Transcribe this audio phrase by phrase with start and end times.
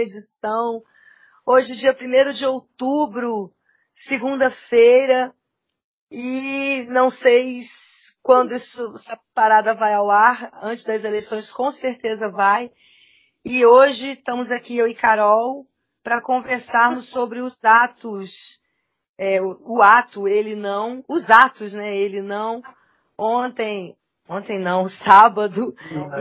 [0.00, 0.82] edição.
[1.46, 3.50] Hoje, dia 1 de outubro,
[4.06, 5.32] segunda-feira,
[6.10, 7.64] e não sei
[8.22, 12.70] quando isso, essa parada vai ao ar, antes das eleições, com certeza vai.
[13.44, 15.66] E hoje estamos aqui, eu e Carol,
[16.02, 18.30] para conversarmos sobre os atos,
[19.18, 22.62] é, o, o ato, ele não, os atos, né, ele não.
[23.18, 23.96] Ontem,
[24.30, 25.74] ontem não, sábado,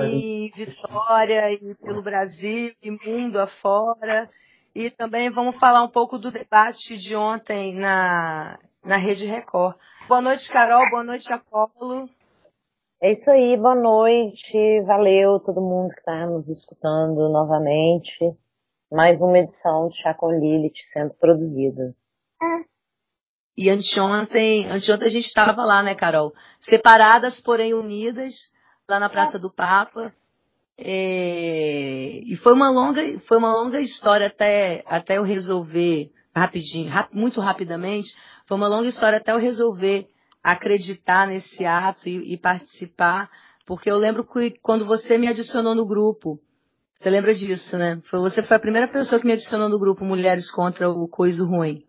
[0.03, 4.27] em Vitória e pelo Brasil e mundo afora.
[4.73, 9.75] E também vamos falar um pouco do debate de ontem na, na Rede Record.
[10.07, 10.89] Boa noite, Carol.
[10.89, 12.09] Boa noite, Apolo.
[13.01, 14.81] É isso aí, boa noite.
[14.85, 18.35] Valeu todo mundo que está nos escutando novamente.
[18.91, 21.93] Mais uma edição de Chá com Lilith sendo produzida.
[23.59, 26.33] E anteontem, anteontem a gente estava lá, né, Carol?
[26.61, 28.33] Separadas, porém unidas,
[28.87, 30.13] lá na Praça do Papa.
[30.77, 37.09] É, e foi uma longa, foi uma longa história até, até eu resolver rapidinho, rap,
[37.11, 38.07] muito rapidamente.
[38.45, 40.07] Foi uma longa história até eu resolver
[40.41, 43.29] acreditar nesse ato e, e participar,
[43.65, 46.39] porque eu lembro que quando você me adicionou no grupo,
[46.95, 47.99] você lembra disso, né?
[48.05, 51.45] Foi, você foi a primeira pessoa que me adicionou no grupo Mulheres contra o Coiso
[51.45, 51.88] Ruim.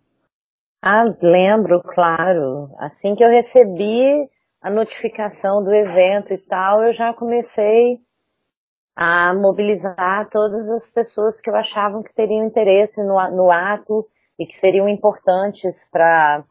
[0.82, 2.70] Ah, lembro, claro.
[2.78, 4.28] Assim que eu recebi
[4.62, 7.98] a notificação do evento e tal, eu já comecei
[8.96, 14.06] a mobilizar todas as pessoas que eu achava que teriam interesse no, no ato
[14.38, 16.44] e que seriam importantes para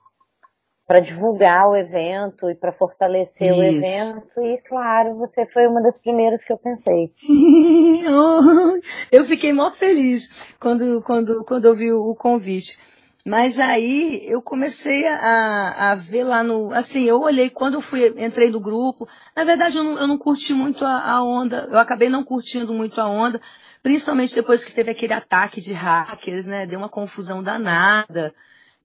[0.88, 3.60] para divulgar o evento e para fortalecer Isso.
[3.60, 7.12] o evento e claro você foi uma das primeiras que eu pensei
[9.12, 10.28] eu fiquei mó feliz
[10.60, 12.76] quando quando quando eu vi o convite
[13.26, 16.74] mas aí eu comecei a, a ver lá no.
[16.74, 19.08] Assim, eu olhei quando eu fui, entrei no grupo.
[19.36, 21.68] Na verdade, eu não, eu não curti muito a, a onda.
[21.70, 23.42] Eu acabei não curtindo muito a onda,
[23.84, 26.66] principalmente depois que teve aquele ataque de hackers, né?
[26.66, 28.34] Deu uma confusão danada.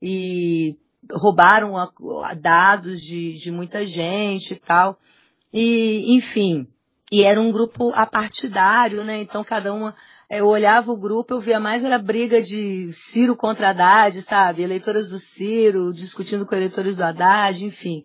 [0.03, 0.77] E
[1.11, 4.99] roubaram a, dados de, de muita gente e tal.
[5.53, 6.67] E, enfim.
[7.15, 9.23] E era um grupo apartidário, né?
[9.23, 9.95] Então cada uma
[10.29, 14.65] eu olhava o grupo, eu via mais era briga de Ciro contra Haddad, sabe?
[14.65, 18.03] Eleitoras do Ciro discutindo com eleitores do Haddad, enfim.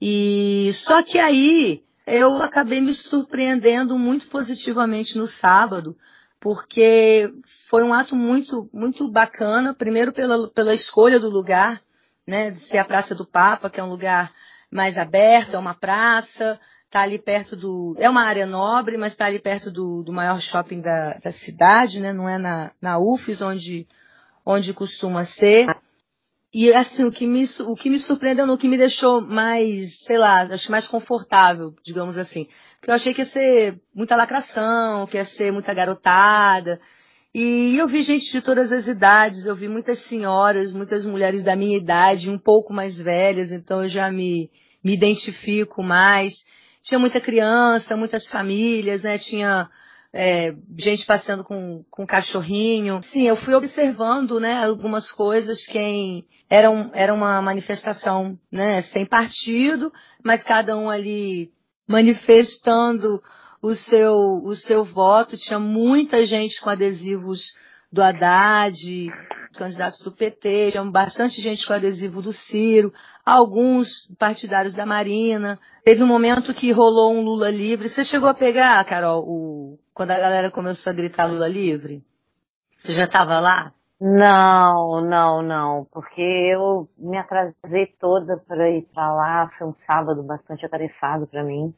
[0.00, 5.94] E só que aí eu acabei me surpreendendo muito positivamente no sábado,
[6.40, 7.30] porque
[7.68, 11.82] foi um ato muito muito bacana, primeiro pela, pela escolha do lugar,
[12.26, 14.32] né, de ser a Praça do Papa, que é um lugar
[14.72, 16.58] mais aberto, é uma praça,
[16.88, 17.94] está ali perto do.
[17.98, 22.00] É uma área nobre, mas está ali perto do, do maior shopping da, da, cidade,
[22.00, 22.12] né?
[22.12, 23.86] Não é na, na UFES, onde,
[24.44, 25.66] onde costuma ser.
[26.52, 30.16] E assim, o que, me, o que me surpreendeu, o que me deixou mais, sei
[30.16, 32.48] lá, acho mais confortável, digamos assim.
[32.80, 36.80] Porque eu achei que ia ser muita lacração, que ia ser muita garotada.
[37.34, 41.54] E eu vi gente de todas as idades, eu vi muitas senhoras, muitas mulheres da
[41.54, 44.50] minha idade, um pouco mais velhas, então eu já me,
[44.82, 46.32] me identifico mais
[46.88, 49.18] tinha muita criança, muitas famílias, né?
[49.18, 49.68] Tinha
[50.12, 53.02] é, gente passeando com, com cachorrinho.
[53.12, 59.92] Sim, eu fui observando, né, algumas coisas que era, era uma manifestação, né, sem partido,
[60.24, 61.50] mas cada um ali
[61.86, 63.22] manifestando
[63.60, 65.36] o seu, o seu voto.
[65.36, 67.40] Tinha muita gente com adesivos
[67.92, 69.10] do Haddad,
[69.56, 72.92] candidatos do PT, tinha bastante gente com adesivo do Ciro,
[73.24, 73.88] alguns
[74.18, 75.58] partidários da Marina.
[75.84, 77.88] Teve um momento que rolou um Lula livre.
[77.88, 82.02] Você chegou a pegar, Carol, o, quando a galera começou a gritar Lula livre?
[82.76, 83.72] Você já estava lá?
[84.00, 90.22] Não, não, não, porque eu me atrasei toda para ir para lá, foi um sábado
[90.22, 91.74] bastante atarefado para mim.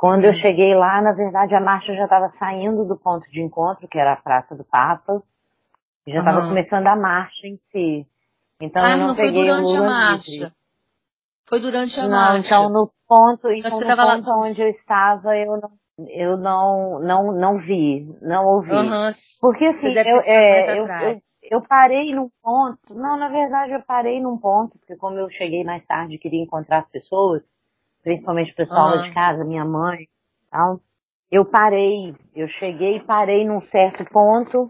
[0.00, 0.34] Quando eu hum.
[0.36, 4.14] cheguei lá, na verdade, a marcha já estava saindo do ponto de encontro, que era
[4.14, 5.22] a Praça do Papa.
[6.06, 6.48] Já estava uhum.
[6.48, 8.06] começando a marcha em si.
[8.60, 10.30] Então ah, eu não, não peguei foi durante a marcha.
[10.30, 10.52] Livre.
[11.48, 12.46] Foi durante a não, marcha.
[12.46, 14.46] Então no ponto, então, no ponto lá...
[14.46, 15.70] onde eu estava, eu não,
[16.08, 18.72] eu não, não, não vi, não ouvi.
[18.72, 19.12] Uhum.
[19.40, 21.20] Porque assim, eu, é, eu, eu,
[21.50, 25.64] eu, parei num ponto, não, na verdade eu parei num ponto, porque como eu cheguei
[25.64, 27.42] mais tarde e queria encontrar as pessoas,
[28.02, 29.02] principalmente o pessoal uhum.
[29.02, 30.06] de casa, minha mãe,
[30.46, 30.80] então,
[31.30, 34.68] eu parei, eu cheguei e parei num certo ponto,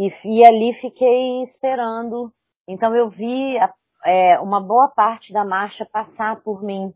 [0.00, 2.32] e, e ali fiquei esperando.
[2.66, 3.70] Então eu vi a,
[4.06, 6.94] é, uma boa parte da marcha passar por mim.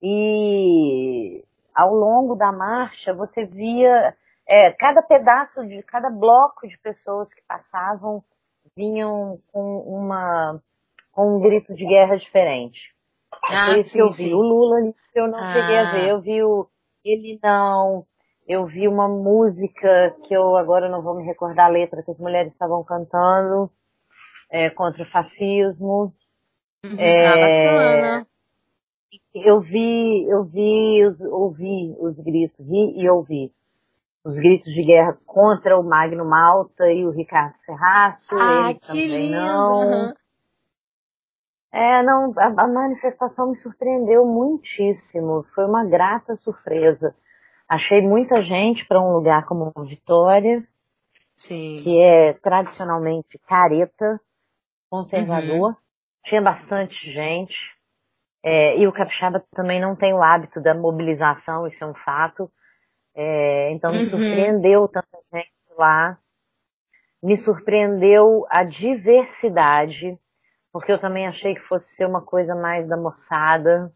[0.00, 1.44] E
[1.74, 4.16] ao longo da marcha você via
[4.48, 8.24] é, cada pedaço de cada bloco de pessoas que passavam
[8.74, 10.58] vinham com uma
[11.12, 12.80] com um grito de guerra diferente.
[13.44, 14.32] Ah, Foi isso que eu vi.
[14.32, 15.52] O Lula eu não ah.
[15.52, 16.66] cheguei a ver, eu vi o
[17.04, 18.06] ele não,
[18.46, 22.18] eu vi uma música que eu agora não vou me recordar a letra que as
[22.18, 23.70] mulheres estavam cantando
[24.50, 26.12] é, contra o fascismo.
[26.84, 26.98] Uhum.
[26.98, 28.26] É, ah, bacana.
[29.34, 33.52] Eu vi, eu vi, os, ouvi os gritos, vi e ouvi
[34.24, 38.34] os gritos de guerra contra o Magno Malta e o Ricardo Serraço.
[38.34, 39.36] Ah, ele que lindo!
[39.36, 40.14] Não.
[41.72, 45.44] É, não, a, a, manifestação me surpreendeu muitíssimo.
[45.54, 47.14] Foi uma grata surpresa.
[47.72, 50.62] Achei muita gente para um lugar como Vitória,
[51.36, 51.80] Sim.
[51.82, 54.20] que é tradicionalmente careta,
[54.90, 55.70] conservador.
[55.70, 55.76] Uhum.
[56.26, 57.56] Tinha bastante gente.
[58.44, 62.52] É, e o capixaba também não tem o hábito da mobilização, isso é um fato.
[63.14, 64.10] É, então me uhum.
[64.10, 66.18] surpreendeu tanta gente lá.
[67.22, 70.18] Me surpreendeu a diversidade
[70.70, 73.90] porque eu também achei que fosse ser uma coisa mais da moçada.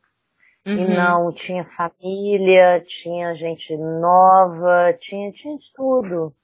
[0.66, 0.74] Uhum.
[0.74, 6.34] E não, tinha família, tinha gente nova, tinha, tinha de tudo.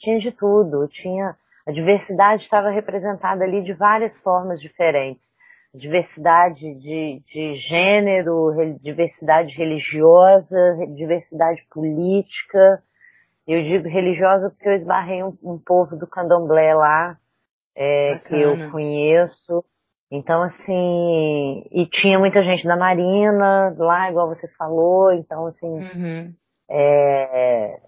[0.00, 0.88] Tinha de tudo.
[0.88, 5.22] Tinha, a diversidade estava representada ali de várias formas diferentes.
[5.72, 8.50] Diversidade de, de gênero,
[8.82, 12.82] diversidade religiosa, diversidade política.
[13.46, 17.16] Eu digo religiosa porque eu esbarrei um, um povo do candomblé lá,
[17.76, 19.64] é, que eu conheço.
[20.12, 26.34] Então, assim, e tinha muita gente da Marina lá, igual você falou, então, assim, uhum.
[26.70, 27.80] é,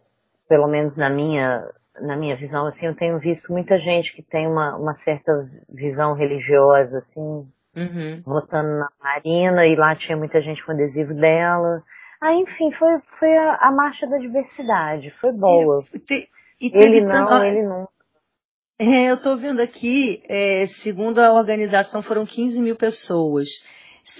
[0.48, 1.68] pelo menos na minha,
[2.00, 5.32] na minha visão, assim, eu tenho visto muita gente que tem uma, uma certa
[5.68, 8.22] visão religiosa, assim, uhum.
[8.24, 11.82] votando na Marina, e lá tinha muita gente com adesivo dela.
[12.22, 15.84] Ah, enfim, foi, foi a, a marcha da diversidade, foi boa.
[15.92, 16.26] E, te,
[16.58, 17.86] e ele não, ele não.
[18.84, 23.48] É, eu estou vendo aqui, é, segundo a organização, foram 15 mil pessoas.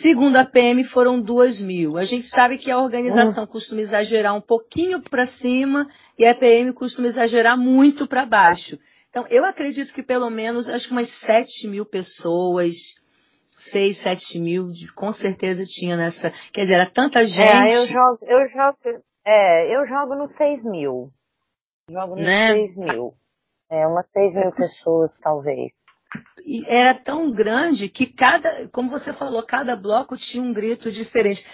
[0.01, 1.99] Segundo a PM, foram 2 mil.
[1.99, 3.51] A gente sabe que a organização uhum.
[3.51, 5.87] costuma exagerar um pouquinho para cima
[6.19, 8.79] e a PM costuma exagerar muito para baixo.
[9.11, 12.75] Então, eu acredito que pelo menos, acho que umas 7 mil pessoas,
[13.71, 16.33] 6, 7 mil, com certeza tinha nessa.
[16.53, 17.47] Quer dizer, era tanta gente.
[17.47, 21.11] É, eu jogo, eu jogo, é, eu jogo no 6 mil.
[21.91, 22.55] Jogo no né?
[22.55, 23.15] 6 mil.
[23.71, 25.73] É, umas 6 mil pessoas, talvez.
[26.47, 31.45] E era tão grande que cada, como você falou, cada bloco tinha um grito diferente.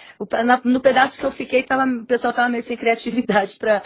[0.65, 3.81] No pedaço que eu fiquei, tava, o pessoal estava meio sem criatividade para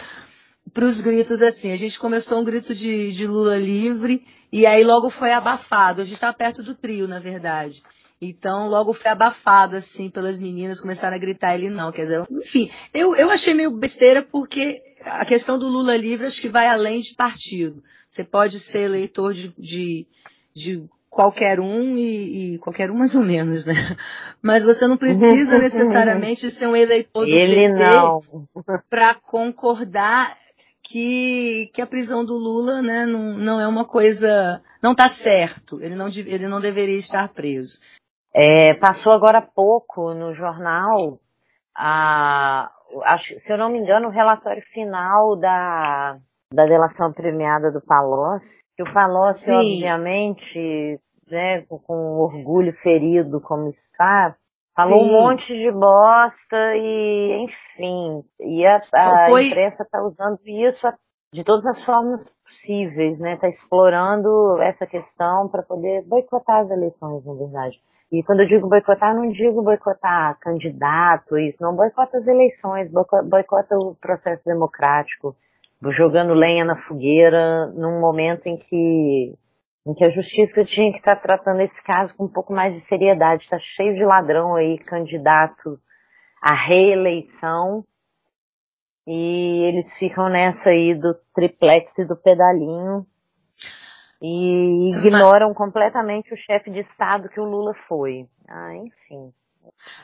[0.74, 1.70] para os gritos assim.
[1.70, 6.00] A gente começou um grito de, de Lula livre e aí logo foi abafado.
[6.00, 7.80] A gente estava perto do trio, na verdade.
[8.20, 12.70] Então logo foi abafado assim pelas meninas, começaram a gritar ele não, quer dizer, enfim,
[12.92, 17.00] eu, eu achei meio besteira porque a questão do Lula livre acho que vai além
[17.00, 17.82] de partido.
[18.16, 20.06] Você pode ser eleitor de, de,
[20.54, 23.74] de qualquer um e, e, qualquer um mais ou menos, né?
[24.42, 27.84] Mas você não precisa necessariamente ser um eleitor do Ele PT
[28.88, 30.34] para concordar
[30.82, 35.78] que, que a prisão do Lula, né, não, não é uma coisa, não está certo.
[35.82, 37.78] Ele não, ele não deveria estar preso.
[38.34, 41.20] É, passou agora há pouco no jornal
[41.76, 42.70] a,
[43.04, 46.18] acho, se eu não me engano, o relatório final da,
[46.52, 49.52] da delação premiada do Palocci, que o Palocci, Sim.
[49.52, 51.00] obviamente,
[51.30, 54.36] né, com orgulho ferido como está,
[54.76, 55.08] falou Sim.
[55.08, 59.48] um monte de bosta e, enfim, e a, a Foi...
[59.48, 60.86] imprensa está usando isso
[61.32, 67.24] de todas as formas possíveis, né, está explorando essa questão para poder boicotar as eleições,
[67.24, 67.78] na verdade.
[68.12, 73.76] E quando eu digo boicotar, não digo boicotar candidato, isso, não boicota as eleições, boicota
[73.76, 75.34] o processo democrático,
[75.92, 79.34] jogando lenha na fogueira num momento em que,
[79.86, 82.80] em que a justiça tinha que estar tratando esse caso com um pouco mais de
[82.86, 83.44] seriedade.
[83.44, 85.78] Está cheio de ladrão aí, candidato
[86.42, 87.84] à reeleição,
[89.06, 93.06] e eles ficam nessa aí do triplex e do pedalinho,
[94.20, 95.56] e ignoram mas...
[95.56, 98.26] completamente o chefe de Estado que o Lula foi.
[98.48, 99.32] Ah, enfim.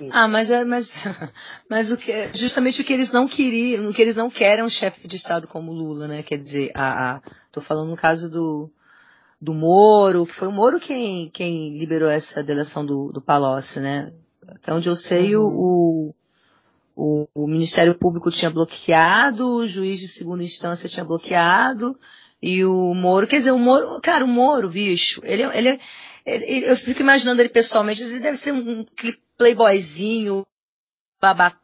[0.00, 0.88] É ah, mas, é, mas,
[1.69, 4.64] mas o que, justamente o que eles não queriam, o que eles não querem é
[4.64, 6.23] um chefe de Estado como Lula, né?
[6.23, 8.71] Quer dizer, a, a, tô falando no caso do,
[9.41, 14.12] do Moro, que foi o Moro quem, quem liberou essa delação do, do Palocci, né?
[14.49, 15.45] Até onde eu sei, uhum.
[15.45, 16.14] o,
[16.97, 21.97] o, o Ministério Público tinha bloqueado, o juiz de segunda instância tinha bloqueado,
[22.43, 25.79] e o Moro, quer dizer, o Moro, cara, o Moro, bicho, ele, ele,
[26.25, 28.85] eu fico imaginando ele pessoalmente, ele deve ser um
[29.37, 30.47] playboyzinho,
[31.21, 31.61] babacão,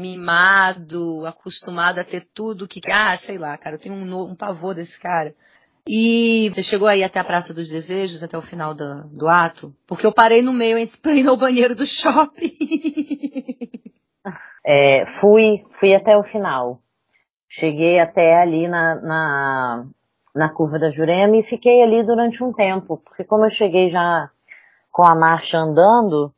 [0.00, 4.74] mimado, acostumado a ter tudo que, ah, sei lá, cara, eu tenho um, um pavor
[4.74, 5.34] desse cara.
[5.88, 9.72] E você chegou aí até a Praça dos Desejos, até o final do, do ato?
[9.86, 12.56] Porque eu parei no meio para ir no banheiro do shopping.
[14.68, 16.80] É, fui, fui até o final.
[17.48, 19.86] cheguei até ali na, na,
[20.36, 24.30] na curva da Jurema e fiquei ali durante um tempo, porque como eu cheguei já
[24.92, 26.32] com a marcha andando,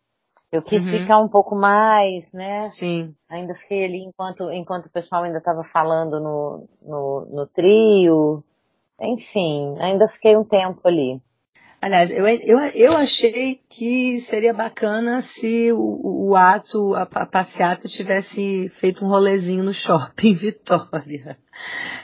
[0.50, 0.92] eu quis uhum.
[0.92, 2.70] ficar um pouco mais, né?
[2.70, 3.14] Sim.
[3.28, 8.42] Ainda fiquei ali enquanto, enquanto o pessoal ainda estava falando no, no, no trio.
[9.00, 11.20] Enfim, ainda fiquei um tempo ali.
[11.80, 17.86] Aliás, eu, eu, eu achei que seria bacana se o, o ato, a, a passeata
[17.86, 21.38] tivesse feito um rolezinho no shopping Vitória.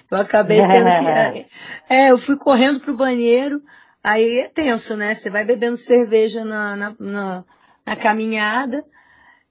[0.08, 1.46] Eu acabei tendo que.
[1.92, 3.60] É, eu fui correndo pro banheiro,
[4.02, 5.14] aí é tenso, né?
[5.14, 7.44] Você vai bebendo cerveja na, na, na,
[7.84, 8.84] na caminhada.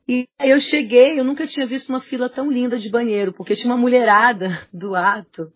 [0.07, 3.55] E aí eu cheguei, eu nunca tinha visto uma fila tão linda de banheiro, porque
[3.55, 5.51] tinha uma mulherada do ato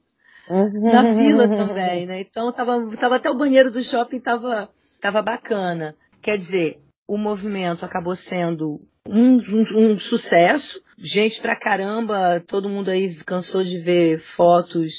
[0.50, 2.22] na fila também, né?
[2.22, 4.70] Então tava, tava até o banheiro do shopping tava,
[5.02, 5.96] tava bacana.
[6.22, 6.78] Quer dizer,
[7.08, 10.82] o movimento acabou sendo um, um, um, sucesso.
[10.98, 14.92] Gente pra caramba, todo mundo aí cansou de ver fotos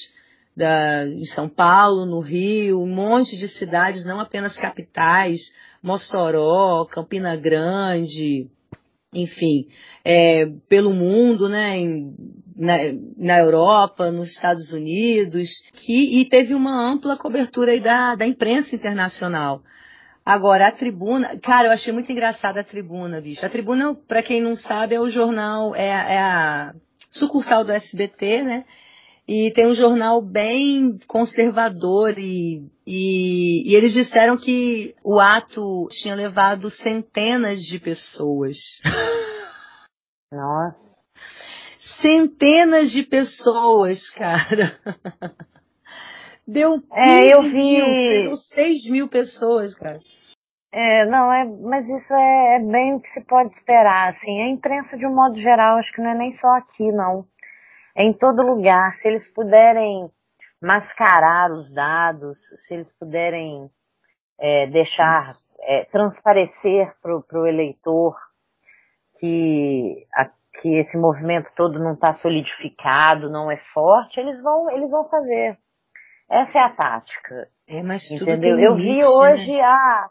[0.57, 5.41] da, de São Paulo, no Rio, um monte de cidades, não apenas capitais,
[5.83, 8.49] Mossoró, Campina Grande,
[9.13, 9.69] enfim,
[10.05, 12.15] é, pelo mundo, né, em,
[12.59, 12.77] na,
[13.17, 18.75] na, Europa, nos Estados Unidos, que, e teve uma ampla cobertura aí da, da imprensa
[18.75, 19.63] internacional.
[20.27, 23.47] Agora, a tribuna, cara, eu achei muito engraçada a tribuna, bicho.
[23.47, 26.75] A tribuna, para quem não sabe, é o jornal, é, é a
[27.11, 28.65] sucursal do SBT, né?
[29.27, 36.15] E tem um jornal bem conservador e, e, e, eles disseram que o ato tinha
[36.15, 38.57] levado centenas de pessoas.
[40.33, 40.98] Nossa.
[42.01, 44.79] Centenas de pessoas, cara.
[46.47, 47.53] Deu 15 é, eu vi...
[47.53, 50.01] mil, deu 6 mil pessoas, cara.
[50.73, 54.41] É, não, é, mas isso é, é bem o que se pode esperar, assim.
[54.41, 57.27] A imprensa, de um modo geral, acho que não é nem só aqui, não
[57.99, 58.97] em todo lugar.
[59.03, 60.09] Se eles puderem
[60.63, 63.69] mascarar os dados, se eles puderem
[64.39, 68.17] é, deixar é, transparecer para o eleitor
[69.19, 74.91] que, a, que esse movimento todo não está solidificado, não é forte, eles vão, eles
[74.91, 75.59] vão fazer.
[76.31, 77.49] Essa é a tática.
[77.69, 78.57] É, mas entendeu?
[78.57, 79.63] Limite, Eu vi hoje, né?
[79.63, 80.11] ah,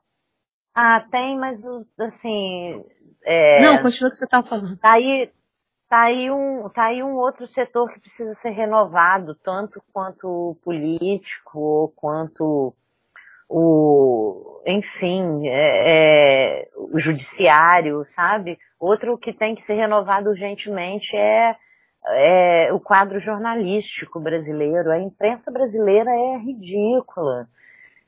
[0.76, 1.58] ah, tem, mas
[2.00, 2.84] assim.
[3.24, 4.78] É, não, continua o que você estava falando.
[4.78, 5.32] Tá aí,
[5.90, 11.94] Tá aí, um, tá aí um outro setor que precisa ser renovado, tanto quanto político,
[11.96, 12.76] quanto
[13.50, 18.58] o, enfim, é, é, o judiciário, sabe?
[18.80, 21.56] Outro que tem que ser renovado urgentemente é,
[22.06, 24.92] é o quadro jornalístico brasileiro.
[24.92, 27.48] A imprensa brasileira é ridícula.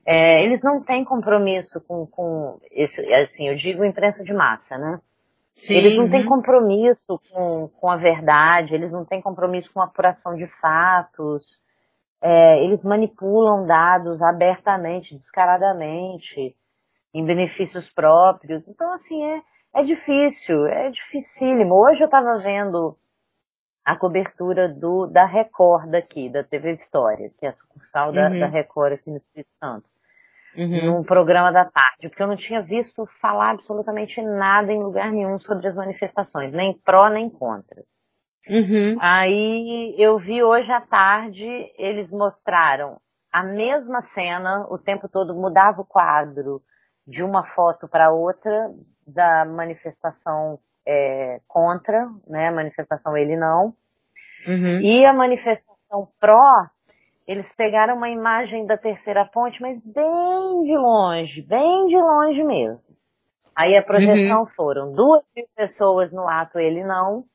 [0.06, 5.00] É, eles não têm compromisso com, com esse, assim, eu digo imprensa de massa, né?
[5.54, 6.30] Sim, eles não têm uhum.
[6.30, 11.44] compromisso com, com a verdade, eles não têm compromisso com a apuração de fatos,
[12.22, 16.56] é, eles manipulam dados abertamente, descaradamente,
[17.14, 18.68] em benefícios próprios.
[18.68, 19.42] Então, assim, é,
[19.76, 21.76] é difícil, é dificílimo.
[21.76, 22.98] Hoje eu estava vendo
[23.86, 28.40] a cobertura do, da Record aqui, da TV Vitória, que é a sucursal da, uhum.
[28.40, 29.90] da Record aqui no Espírito Santo
[30.58, 30.86] uhum.
[30.86, 35.40] num programa da tarde, porque eu não tinha visto falar absolutamente nada em lugar nenhum
[35.40, 37.84] sobre as manifestações, nem pró nem contra.
[38.50, 38.98] Uhum.
[39.00, 41.46] Aí eu vi hoje à tarde,
[41.78, 42.98] eles mostraram
[43.32, 46.62] a mesma cena, o tempo todo mudava o quadro
[47.06, 48.72] de uma foto para outra
[49.06, 53.74] da manifestação é, contra, né, manifestação ele não,
[54.48, 54.82] uhum.
[54.82, 56.68] e a manifestação pró
[57.28, 62.90] eles pegaram uma imagem da terceira ponte, mas bem de longe, bem de longe mesmo.
[63.56, 64.48] Aí a projeção uhum.
[64.56, 67.26] foram duas mil pessoas no ato ele não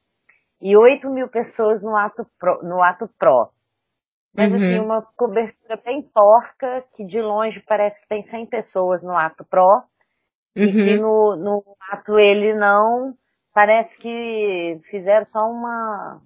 [0.65, 3.51] e oito mil pessoas no ato pro, no ato pró.
[4.37, 4.57] Mas uhum.
[4.57, 9.45] assim, uma cobertura bem porca, que de longe parece que tem 100 pessoas no ato
[9.45, 9.85] pró,
[10.57, 10.65] uhum.
[10.65, 11.37] e que uhum.
[11.37, 13.15] no, no ato ele não,
[13.53, 16.21] parece que fizeram só uma,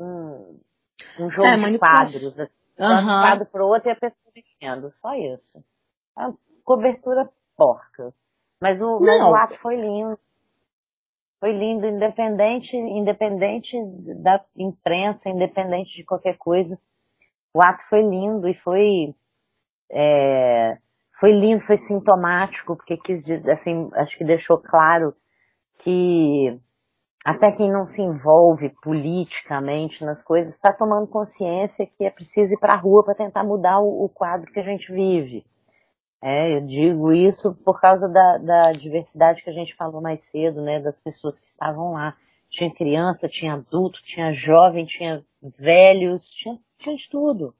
[0.00, 0.58] um,
[1.20, 3.42] um jogo é, de quadros, assim uhum.
[3.42, 4.92] um para o outro e a pessoa mexendo.
[4.96, 5.64] Só isso.
[6.16, 6.32] A
[6.64, 8.12] cobertura porca.
[8.60, 10.18] Mas o, mas o ato foi lindo.
[11.38, 13.76] Foi lindo, independente, independente
[14.22, 16.78] da imprensa, independente de qualquer coisa.
[17.54, 19.14] O ato foi lindo e foi,
[19.90, 20.78] é,
[21.20, 25.14] foi lindo, foi sintomático, porque quis dizer, assim, acho que deixou claro
[25.80, 26.58] que
[27.26, 32.58] até quem não se envolve politicamente nas coisas está tomando consciência que é preciso ir
[32.58, 35.44] para a rua para tentar mudar o, o, quadro que a gente vive.
[36.22, 40.62] É, eu digo isso por causa da, da, diversidade que a gente falou mais cedo,
[40.62, 42.16] né, das pessoas que estavam lá.
[42.50, 45.22] tinha criança, tinha adulto, tinha jovem, tinha
[45.58, 47.54] velhos, tinha, tinha de tudo.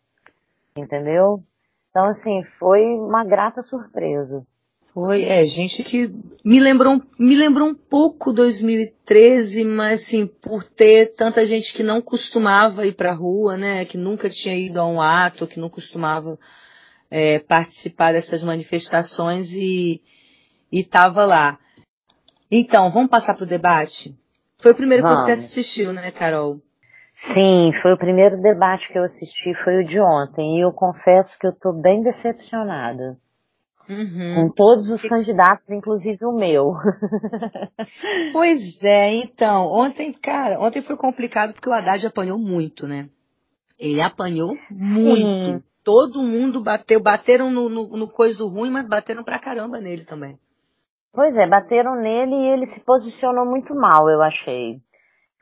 [0.76, 1.42] Entendeu?
[1.90, 4.46] Então, assim, foi uma grata surpresa.
[4.92, 6.10] Foi, é, gente que
[6.42, 12.00] me lembrou, me lembrou um pouco 2013, mas assim, por ter tanta gente que não
[12.00, 16.38] costumava ir pra rua, né, que nunca tinha ido a um ato, que não costumava
[17.10, 20.00] é, participar dessas manifestações e
[20.72, 21.58] estava lá.
[22.50, 24.14] Então, vamos passar pro debate?
[24.60, 25.26] Foi o primeiro vamos.
[25.26, 26.60] que você assistiu, né, Carol?
[27.32, 31.36] Sim, foi o primeiro debate que eu assisti, foi o de ontem, e eu confesso
[31.38, 33.16] que eu estou bem decepcionada.
[33.88, 34.34] Uhum.
[34.34, 36.74] Com todos os candidatos, inclusive o meu.
[38.32, 43.08] pois é, então, ontem, cara, ontem foi complicado porque o Haddad apanhou muito, né?
[43.78, 45.44] Ele apanhou muito.
[45.44, 45.62] Sim.
[45.86, 50.36] Todo mundo bateu, bateram no, no, no coisa ruim, mas bateram pra caramba nele também.
[51.12, 54.80] Pois é, bateram nele e ele se posicionou muito mal, eu achei.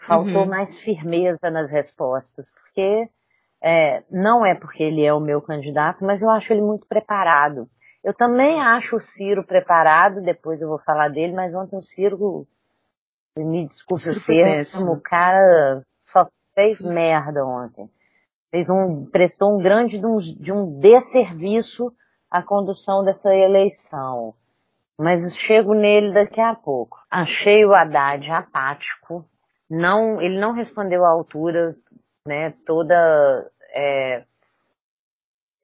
[0.07, 0.47] Faltou uhum.
[0.47, 3.09] mais firmeza nas respostas, porque
[3.63, 7.67] é, não é porque ele é o meu candidato, mas eu acho ele muito preparado.
[8.05, 12.47] Eu também acho o Ciro preparado, depois eu vou falar dele, mas ontem o Ciro,
[13.39, 15.83] me desculpe o termo, o cara
[16.13, 17.89] só fez merda ontem.
[18.55, 21.93] Fez um, prestou um grande de um, de um desserviço
[22.31, 24.33] à condução dessa eleição.
[24.97, 26.97] Mas chego nele daqui a pouco.
[27.11, 29.25] Achei o Haddad apático.
[29.69, 31.75] Não, ele não respondeu à altura,
[32.29, 32.95] né, toda,
[33.73, 34.25] é,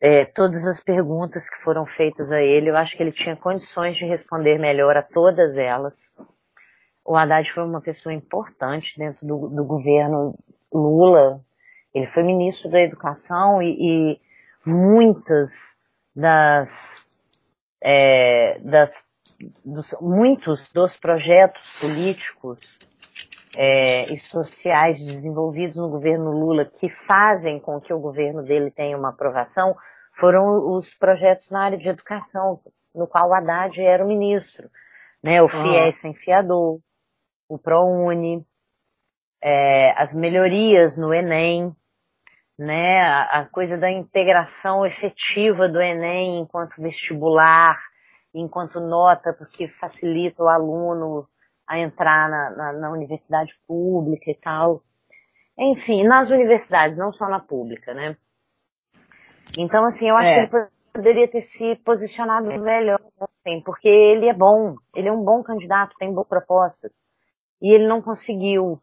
[0.01, 2.71] é, todas as perguntas que foram feitas a ele.
[2.71, 5.95] Eu acho que ele tinha condições de responder melhor a todas elas.
[7.05, 10.35] O Haddad foi uma pessoa importante dentro do, do governo
[10.73, 11.41] Lula.
[11.95, 13.77] Ele foi ministro da Educação e,
[14.15, 14.21] e
[14.65, 15.51] muitas
[16.15, 16.69] das,
[17.83, 18.93] é, das
[19.65, 22.59] dos, muitos dos projetos políticos
[23.57, 28.97] é, e sociais desenvolvidos no governo Lula que fazem com que o governo dele tenha
[28.97, 29.75] uma aprovação
[30.21, 32.61] foram os projetos na área de educação,
[32.95, 34.69] no qual o Haddad era o ministro.
[35.23, 35.43] Né?
[35.43, 36.79] O FIES sem fiador,
[37.49, 38.45] o ProUni,
[39.43, 41.75] é, as melhorias no Enem,
[42.61, 43.01] né?
[43.01, 47.81] a, a coisa da integração efetiva do Enem enquanto vestibular,
[48.35, 51.27] enquanto nota, porque facilita o aluno
[51.67, 54.83] a entrar na, na, na, universidade pública e tal.
[55.59, 58.17] Enfim, nas universidades, não só na pública, né?
[59.57, 60.47] Então, assim, eu acho é.
[60.47, 65.25] que ele poderia ter se posicionado melhor, assim, porque ele é bom, ele é um
[65.25, 66.93] bom candidato, tem boas propostas.
[67.63, 68.79] E ele não conseguiu.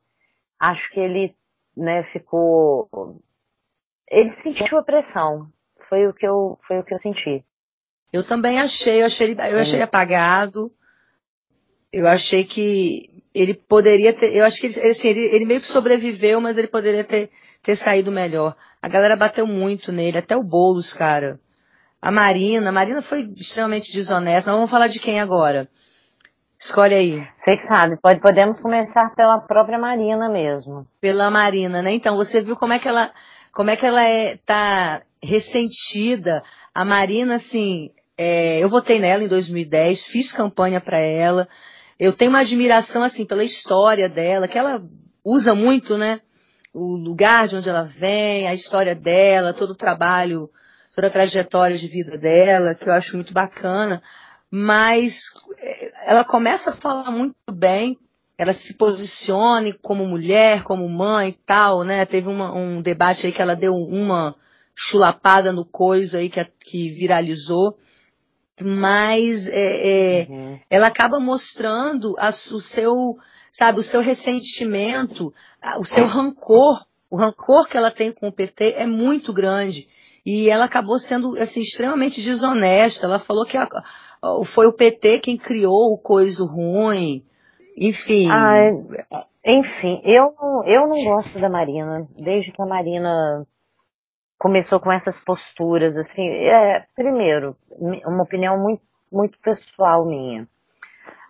[0.59, 1.35] Acho que ele,
[1.75, 2.89] né, ficou.
[4.09, 5.47] Ele sentiu a pressão.
[5.89, 7.43] Foi o que eu, foi o que eu senti.
[8.11, 10.71] Eu também achei, eu achei, eu achei apagado.
[11.91, 15.67] Eu achei que ele poderia ter, eu acho que ele, assim, ele, ele, meio que
[15.67, 17.29] sobreviveu, mas ele poderia ter,
[17.63, 18.55] ter saído melhor.
[18.81, 21.39] A galera bateu muito nele, até o Boulos, cara.
[22.01, 24.51] A Marina, a Marina foi extremamente desonesta.
[24.51, 25.67] vamos falar de quem agora?
[26.59, 27.27] Escolhe aí.
[27.43, 30.87] Você que sabe, pode, podemos começar pela própria Marina mesmo.
[30.99, 31.93] Pela Marina, né?
[31.93, 33.11] Então, você viu como é que ela,
[33.57, 36.43] como é que ela é, tá ressentida.
[36.75, 41.47] A Marina, assim, é, eu votei nela em 2010, fiz campanha para ela.
[41.99, 44.79] Eu tenho uma admiração assim pela história dela, que ela
[45.25, 46.21] usa muito, né?
[46.71, 50.51] O lugar de onde ela vem, a história dela, todo o trabalho,
[50.93, 54.03] toda a trajetória de vida dela, que eu acho muito bacana.
[54.51, 55.15] Mas
[55.57, 57.97] é, ela começa a falar muito bem,
[58.37, 62.05] ela se posicione como mulher, como mãe e tal, né?
[62.05, 64.35] Teve uma, um debate aí que ela deu uma
[64.75, 67.77] chulapada no coisa aí que, que viralizou
[68.59, 70.59] mas é, é, uhum.
[70.69, 73.15] ela acaba mostrando a, o seu,
[73.51, 75.31] sabe, o seu ressentimento,
[75.79, 79.87] o seu rancor, o rancor que ela tem com o PT é muito grande.
[80.25, 83.05] E ela acabou sendo assim, extremamente desonesta.
[83.05, 83.67] Ela falou que a,
[84.53, 87.23] foi o PT quem criou o coisa ruim.
[87.77, 88.27] Enfim.
[88.31, 88.71] Ai,
[89.45, 90.33] enfim, eu,
[90.65, 93.45] eu não gosto da Marina, desde que a Marina
[94.39, 97.55] começou com essas posturas, assim, é, primeiro,
[98.05, 100.47] uma opinião muito, muito pessoal minha.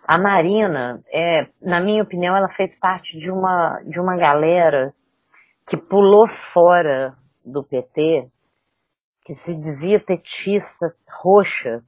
[0.06, 4.94] A Marina, é, na minha opinião, ela fez parte de uma, de uma galera
[5.68, 8.26] que pulou fora do PT,
[9.26, 11.82] que se dizia petista roxa,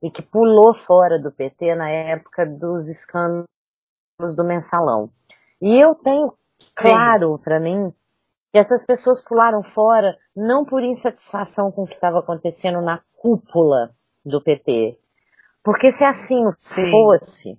[0.00, 3.55] e que pulou fora do PT na época dos escândalos
[4.18, 5.10] do mensalão.
[5.60, 6.32] E eu tenho
[6.74, 7.92] claro para mim
[8.52, 13.90] que essas pessoas pularam fora não por insatisfação com o que estava acontecendo na cúpula
[14.24, 14.98] do PT.
[15.62, 16.90] Porque se assim Sim.
[16.90, 17.58] fosse,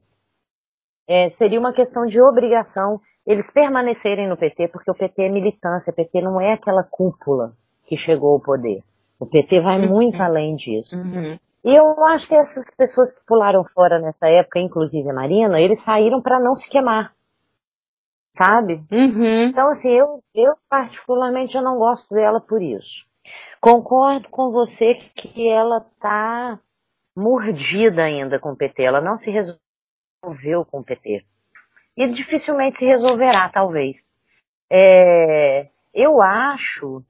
[1.07, 5.91] é, seria uma questão de obrigação eles permanecerem no PT, porque o PT é militância,
[5.91, 7.53] o PT não é aquela cúpula
[7.85, 8.81] que chegou ao poder.
[9.19, 9.89] O PT vai uhum.
[9.89, 10.95] muito além disso.
[10.95, 11.37] Uhum.
[11.63, 15.83] E eu acho que essas pessoas que pularam fora nessa época, inclusive a Marina, eles
[15.83, 17.13] saíram para não se queimar.
[18.37, 18.83] Sabe?
[18.91, 19.43] Uhum.
[19.45, 23.05] Então, assim, eu, eu particularmente eu não gosto dela por isso.
[23.59, 26.59] Concordo com você que ela tá
[27.15, 28.83] mordida ainda com o PT.
[28.83, 31.25] Ela não se resolveu com o PT.
[31.97, 33.97] E dificilmente se resolverá, talvez.
[34.71, 37.03] É, eu acho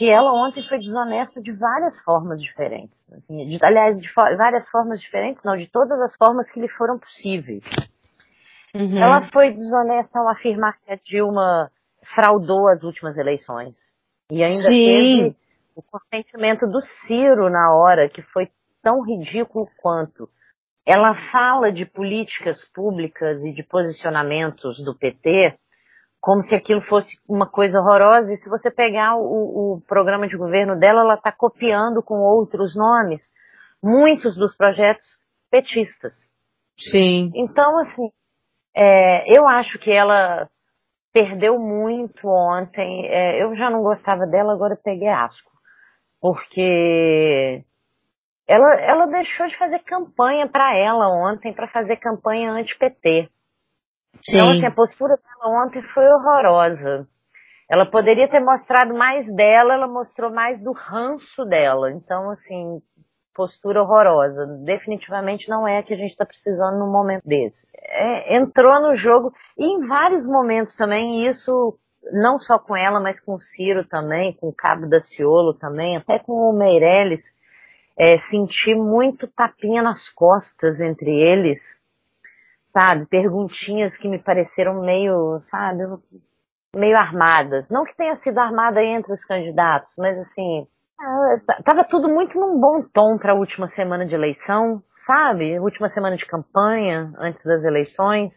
[0.00, 2.98] que ela ontem foi desonesta de várias formas diferentes.
[3.12, 6.98] Assim, de, aliás, de várias formas diferentes, não, de todas as formas que lhe foram
[6.98, 7.62] possíveis.
[8.74, 8.96] Uhum.
[8.96, 11.70] Ela foi desonesta ao afirmar que a Dilma
[12.14, 13.76] fraudou as últimas eleições.
[14.32, 14.86] E ainda Sim.
[14.86, 15.36] teve
[15.76, 18.48] o consentimento do Ciro na hora, que foi
[18.82, 20.30] tão ridículo quanto.
[20.86, 25.58] Ela fala de políticas públicas e de posicionamentos do PT
[26.20, 28.32] como se aquilo fosse uma coisa horrorosa.
[28.32, 32.74] E se você pegar o, o programa de governo dela, ela está copiando com outros
[32.76, 33.22] nomes
[33.82, 35.04] muitos dos projetos
[35.50, 36.14] petistas.
[36.78, 37.30] Sim.
[37.34, 38.10] Então, assim,
[38.74, 40.48] é, eu acho que ela
[41.12, 43.06] perdeu muito ontem.
[43.08, 45.50] É, eu já não gostava dela, agora peguei asco.
[46.20, 47.64] Porque
[48.46, 53.28] ela, ela deixou de fazer campanha para ela ontem, para fazer campanha anti-PT.
[54.14, 57.06] Então, assim, a postura dela ontem foi horrorosa.
[57.70, 61.92] Ela poderia ter mostrado mais dela, ela mostrou mais do ranço dela.
[61.92, 62.80] Então, assim,
[63.34, 64.46] postura horrorosa.
[64.64, 67.66] Definitivamente não é a que a gente está precisando num momento desse.
[67.74, 71.78] É, entrou no jogo, e em vários momentos também, isso
[72.12, 75.96] não só com ela, mas com o Ciro também, com o Cabo da Ciolo também,
[75.96, 77.22] até com o Meirelles,
[77.98, 81.60] é, senti muito tapinha nas costas entre eles,
[82.72, 83.06] sabe?
[83.06, 85.84] Perguntinhas que me pareceram meio, sabe,
[86.74, 87.68] meio armadas.
[87.68, 90.66] Não que tenha sido armada entre os candidatos, mas assim,
[91.00, 95.58] ah, tava tudo muito num bom tom para a última semana de eleição, sabe?
[95.58, 98.32] Última semana de campanha, antes das eleições.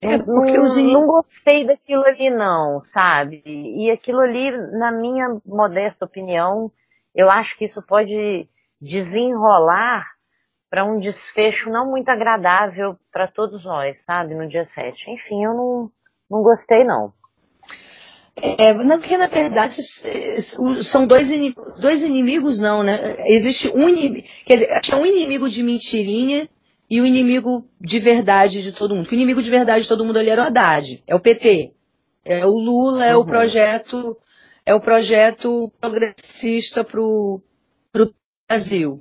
[0.00, 3.42] É porque não, os não gostei daquilo ali não, sabe?
[3.44, 6.70] E aquilo ali, na minha modesta opinião,
[7.14, 8.48] eu acho que isso pode
[8.80, 10.06] desenrolar
[10.70, 15.10] para um desfecho não muito agradável para todos nós, sabe, no dia 7.
[15.10, 15.90] Enfim, eu não,
[16.30, 17.12] não gostei não.
[18.40, 19.76] É, não, porque na verdade
[20.84, 21.28] são dois,
[21.80, 23.16] dois inimigos, não, né?
[23.26, 26.48] Existe um inimigo, quer dizer, um inimigo de mentirinha
[26.88, 29.08] e o inimigo de verdade de todo mundo.
[29.10, 31.72] O inimigo de verdade de todo mundo ali era o Haddad, é o PT.
[32.24, 33.22] É o Lula, é uhum.
[33.22, 34.16] o projeto,
[34.64, 37.42] é o projeto progressista pro,
[37.92, 38.12] pro
[38.48, 39.00] Brasil,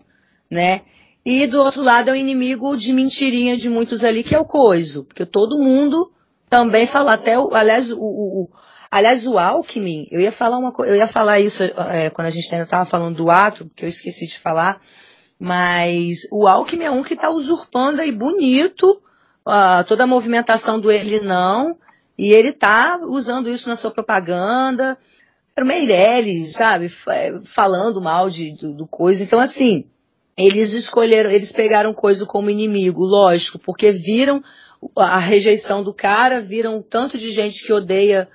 [0.49, 0.81] né?
[1.29, 4.45] E do outro lado é o inimigo de mentirinha de muitos ali, que é o
[4.45, 5.03] coiso.
[5.03, 6.09] Porque todo mundo
[6.49, 8.49] também fala, até o, aliás, o, o,
[8.89, 12.47] aliás, o Alckmin, eu ia falar uma eu ia falar isso é, quando a gente
[12.49, 14.79] ainda estava falando do ato, que eu esqueci de falar,
[15.37, 18.89] mas o Alckmin é um que está usurpando aí bonito
[19.45, 21.75] uh, toda a movimentação do ele não,
[22.17, 24.97] e ele está usando isso na sua propaganda.
[25.57, 26.87] Era o Meirelles, sabe,
[27.53, 29.21] falando mal de, do, do coisa.
[29.21, 29.87] Então, assim,
[30.37, 34.43] eles escolheram, eles pegaram coisa como inimigo, lógico, porque viram
[34.95, 38.27] a rejeição do cara, viram tanto de gente que odeia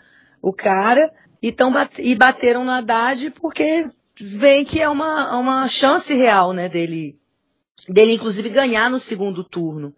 [0.42, 3.86] o cara e, tão, e bateram na Haddad porque
[4.20, 7.14] vem que é uma, uma chance real, né, dele,
[7.88, 9.94] dele inclusive ganhar no segundo turno.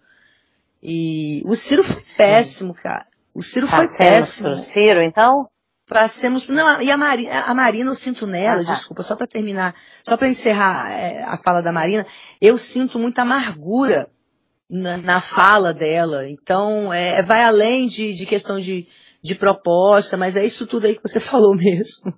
[0.83, 3.07] E o Ciro foi péssimo, cara.
[3.35, 4.51] O Ciro tá foi péssimo.
[4.51, 5.49] O Ciro, então?
[5.88, 6.49] Passemos.
[6.49, 8.75] Não, e a Marina, a Marina eu sinto nela, ah, tá.
[8.75, 9.75] desculpa, só para terminar,
[10.09, 12.07] só para encerrar é, a fala da Marina,
[12.40, 14.09] eu sinto muita amargura
[14.70, 16.29] na, na fala dela.
[16.29, 18.87] Então, é, vai além de, de questão de,
[19.23, 22.14] de proposta, mas é isso tudo aí que você falou mesmo.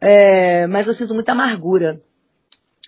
[0.00, 2.00] É, mas eu sinto muita amargura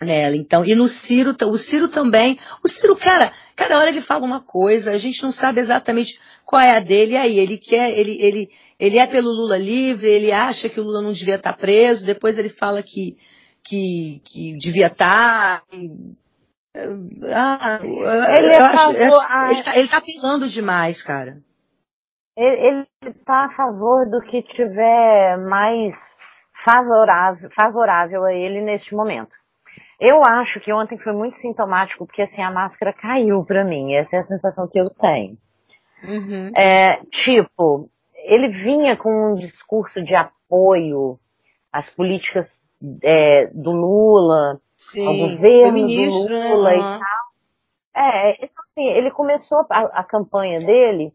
[0.00, 0.36] nela.
[0.36, 2.38] Então, e no Ciro, o Ciro também.
[2.64, 6.60] O Ciro, cara, cada hora ele fala uma coisa, a gente não sabe exatamente qual
[6.60, 7.12] é a dele.
[7.12, 8.48] E aí, ele quer, ele, ele,
[8.80, 12.38] ele é pelo Lula livre, ele acha que o Lula não devia estar preso, depois
[12.38, 13.14] ele fala que,
[13.62, 15.62] que, que devia estar.
[17.34, 21.36] Ah, ele, eu acho, eu acho, ele, tá, ele tá apelando demais, cara.
[22.34, 25.94] Ele está a favor do que tiver mais
[26.64, 29.32] favorável, favorável a ele neste momento.
[30.00, 33.92] Eu acho que ontem foi muito sintomático, porque assim, a máscara caiu para mim.
[33.92, 35.36] Essa é a sensação que eu tenho.
[36.02, 36.50] Uhum.
[36.56, 37.90] É, tipo,
[38.30, 41.18] ele vinha com um discurso de apoio
[41.72, 42.46] às políticas
[43.02, 46.54] é, do Lula, Sim, ao governo do né?
[46.54, 46.76] Lula né?
[46.76, 47.30] e tal.
[47.96, 51.12] É, então, assim, ele começou a, a campanha dele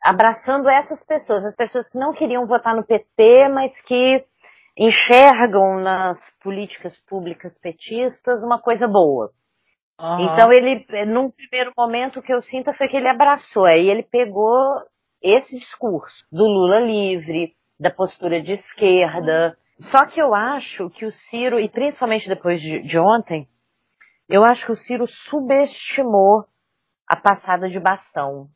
[0.00, 4.24] abraçando essas pessoas, as pessoas que não queriam votar no PT, mas que
[4.78, 9.32] enxergam nas políticas públicas petistas uma coisa boa.
[10.00, 10.20] Uhum.
[10.20, 14.04] Então ele, num primeiro momento, o que eu sinto foi que ele abraçou, aí ele
[14.04, 14.54] pegou
[15.26, 19.56] esse discurso do Lula livre, da postura de esquerda.
[19.90, 23.48] Só que eu acho que o Ciro, e principalmente depois de, de ontem,
[24.28, 26.44] eu acho que o Ciro subestimou
[27.08, 28.48] a passada de bastão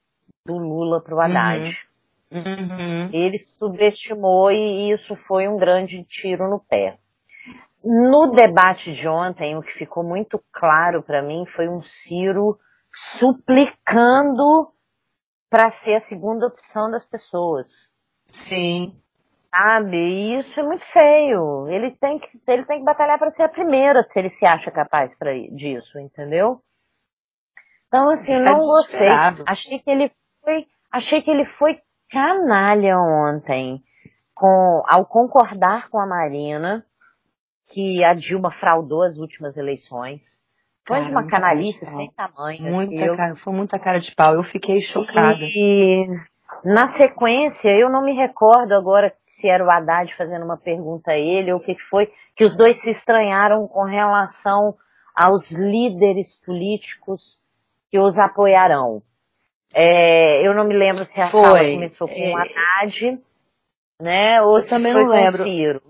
[0.47, 1.79] do Lula para o Haddad.
[2.33, 2.43] Uhum.
[2.43, 3.11] Uhum.
[3.13, 6.99] Ele subestimou e isso foi um grande tiro no pé.
[7.83, 12.59] No debate de ontem, o que ficou muito claro para mim foi um Ciro
[13.19, 14.71] suplicando
[15.51, 17.67] para ser a segunda opção das pessoas.
[18.49, 18.97] Sim.
[19.51, 19.97] Sabe?
[19.97, 21.69] E isso é muito feio.
[21.69, 24.71] Ele tem que, ele tem que batalhar para ser a primeira, se ele se acha
[24.71, 26.61] capaz para disso, entendeu?
[27.89, 29.09] Então, assim, eu tá não gostei.
[29.49, 30.13] Achei que ele
[30.45, 33.83] foi, achei que ele foi canalha ontem,
[34.33, 36.85] com, ao concordar com a Marina
[37.73, 40.23] que a Dilma fraudou as últimas eleições.
[40.91, 42.63] Foi de uma canalice sem tamanho.
[42.63, 43.17] Muita eu...
[43.17, 44.35] cara, foi muita cara de pau.
[44.35, 45.39] Eu fiquei chocada.
[45.41, 46.07] E
[46.65, 51.17] na sequência, eu não me recordo agora se era o Haddad fazendo uma pergunta a
[51.17, 54.75] ele ou o que foi, que os dois se estranharam com relação
[55.15, 57.39] aos líderes políticos
[57.89, 59.01] que os apoiarão.
[59.73, 61.43] É, eu não me lembro se a Foi.
[61.43, 62.33] fala começou com é...
[62.33, 63.23] o Haddad,
[64.01, 64.43] né?
[64.43, 65.45] Ou eu se também foi não lembro.
[65.45, 65.83] Ciro.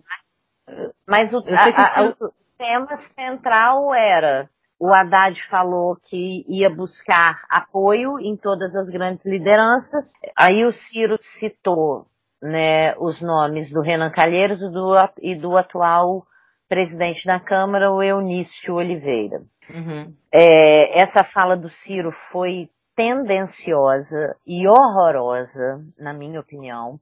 [1.08, 4.48] Mas o, a, a, o tema central era
[4.80, 10.10] o Haddad falou que ia buscar apoio em todas as grandes lideranças.
[10.34, 12.06] Aí o Ciro citou
[12.42, 16.24] né, os nomes do Renan Calheiros do, e do atual
[16.66, 19.42] presidente da Câmara, o Eunício Oliveira.
[19.68, 20.14] Uhum.
[20.32, 26.98] É, essa fala do Ciro foi tendenciosa e horrorosa, na minha opinião,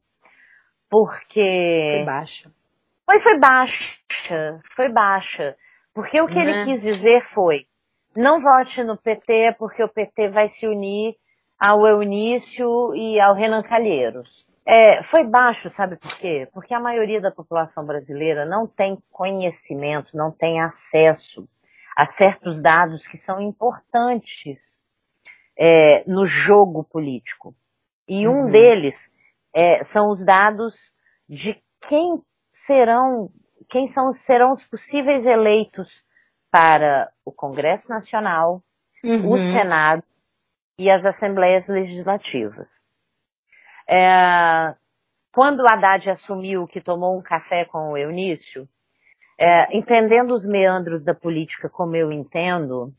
[0.91, 1.93] porque.
[1.97, 2.51] Foi baixa.
[3.07, 5.57] Foi, foi baixa, foi baixa.
[5.95, 6.65] Porque o que ele né?
[6.65, 7.67] quis dizer foi,
[8.17, 11.15] não vote no PT porque o PT vai se unir
[11.59, 14.47] ao Eunício e ao Renan Calheiros.
[14.65, 16.47] É, foi baixo, sabe por quê?
[16.53, 21.49] Porque a maioria da população brasileira não tem conhecimento, não tem acesso
[21.97, 24.59] a certos dados que são importantes
[25.59, 27.55] é, no jogo político.
[28.07, 28.51] E um uhum.
[28.51, 28.95] deles
[29.55, 30.75] é, são os dados
[31.29, 32.23] de quem
[32.67, 33.31] serão,
[33.69, 35.89] quem são, serão os possíveis eleitos
[36.51, 38.63] para o Congresso Nacional,
[39.05, 39.33] uhum.
[39.33, 40.03] o Senado
[40.79, 42.69] e as Assembleias Legislativas.
[43.89, 44.75] É,
[45.33, 48.69] quando o Haddad assumiu que tomou um café com o Eunício,
[49.39, 52.93] é, entendendo os meandros da política como eu entendo,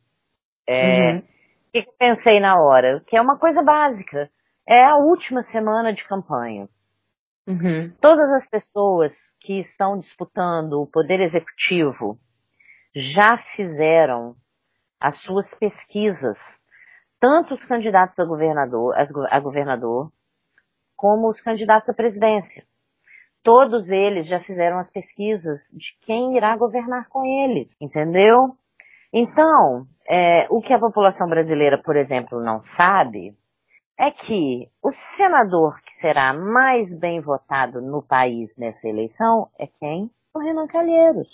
[0.67, 1.23] é, uhum.
[1.73, 3.03] que pensei na hora?
[3.08, 4.29] Que é uma coisa básica.
[4.67, 6.67] É a última semana de campanha.
[7.49, 7.91] Uhum.
[7.99, 12.19] Todas as pessoas que estão disputando o poder executivo
[12.93, 14.35] já fizeram
[14.99, 16.38] as suas pesquisas,
[17.19, 18.93] tanto os candidatos a governador,
[19.31, 20.12] a governador
[20.95, 22.63] como os candidatos à presidência.
[23.41, 28.55] Todos eles já fizeram as pesquisas de quem irá governar com eles, entendeu?
[29.12, 33.33] Então, é, o que a população brasileira, por exemplo, não sabe
[33.99, 40.09] é que o senador que será mais bem votado no país nessa eleição é quem?
[40.33, 41.27] O Renan Calheiros.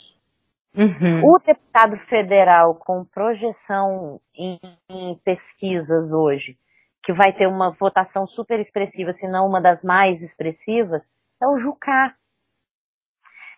[0.75, 1.29] Uhum.
[1.29, 6.57] O deputado federal com projeção em, em pesquisas hoje
[7.03, 11.03] que vai ter uma votação super expressiva, se não uma das mais expressivas,
[11.39, 12.15] é o Jucá.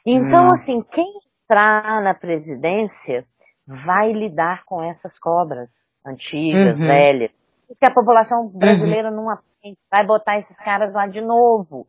[0.05, 0.55] Então, hum.
[0.55, 1.07] assim, quem
[1.43, 3.25] entrar na presidência
[3.65, 5.69] vai lidar com essas cobras
[6.05, 6.87] antigas, uhum.
[6.87, 7.31] velhas,
[7.75, 8.57] que a população uhum.
[8.57, 9.15] brasileira uhum.
[9.15, 11.87] não aprende, vai botar esses caras lá de novo,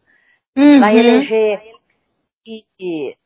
[0.56, 0.80] uhum.
[0.80, 1.60] vai eleger.
[2.46, 3.16] E, e,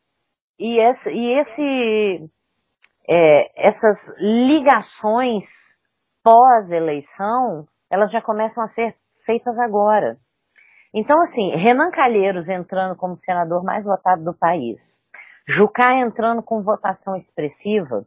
[0.59, 2.31] e, esse, e esse
[3.09, 5.45] é, essas ligações
[6.25, 10.17] pós-eleição elas já começam a ser feitas agora.
[10.95, 14.79] Então, assim, Renan Calheiros entrando como senador mais votado do país,
[15.47, 18.05] Jucá entrando com votação expressiva,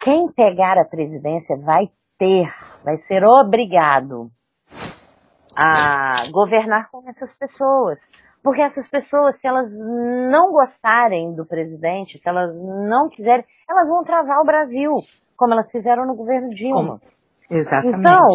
[0.00, 1.88] quem pegar a presidência vai
[2.20, 2.54] ter,
[2.84, 4.30] vai ser obrigado
[5.56, 7.98] a governar com essas pessoas.
[8.42, 14.04] Porque essas pessoas, se elas não gostarem do presidente, se elas não quiserem, elas vão
[14.04, 14.90] travar o Brasil,
[15.36, 16.98] como elas fizeram no governo Dilma.
[16.98, 17.00] Como?
[17.50, 17.98] Exatamente.
[17.98, 18.26] Então,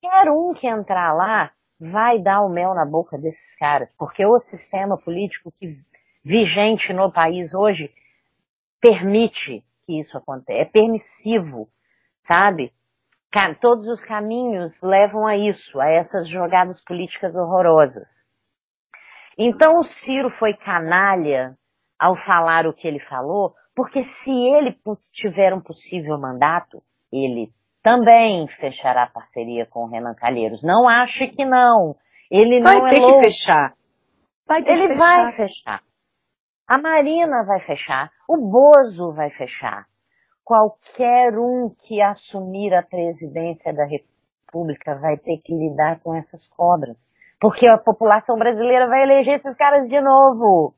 [0.00, 4.38] qualquer um que entrar lá vai dar o mel na boca desses caras, porque o
[4.40, 5.78] sistema político que
[6.24, 7.90] vigente no país hoje
[8.80, 11.68] permite que isso aconteça, é permissivo,
[12.24, 12.72] sabe?
[13.60, 18.06] Todos os caminhos levam a isso, a essas jogadas políticas horrorosas.
[19.38, 21.56] Então o Ciro foi canalha
[21.98, 24.76] ao falar o que ele falou, porque se ele
[25.14, 27.50] tiver um possível mandato, ele
[27.82, 30.62] também fechará parceria com o Renan Calheiros.
[30.62, 31.96] Não ache que não.
[32.30, 33.20] Ele vai não é ter louco.
[33.20, 33.74] que fechar.
[34.46, 35.22] Vai ter ele que fechar.
[35.22, 35.82] vai fechar.
[36.68, 38.10] A Marina vai fechar.
[38.28, 39.86] O Bozo vai fechar.
[40.44, 46.96] Qualquer um que assumir a presidência da República vai ter que lidar com essas cobras.
[47.40, 50.74] Porque a população brasileira vai eleger esses caras de novo.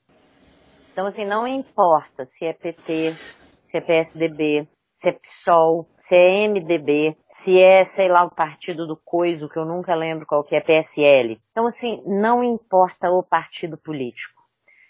[0.93, 3.13] Então, assim, não importa se é PT,
[3.71, 4.69] se é PSDB,
[5.03, 9.59] se é PSOL, se é MDB, se é, sei lá, o partido do Coiso, que
[9.59, 11.39] eu nunca lembro qual que é, PSL.
[11.51, 14.43] Então, assim, não importa o partido político.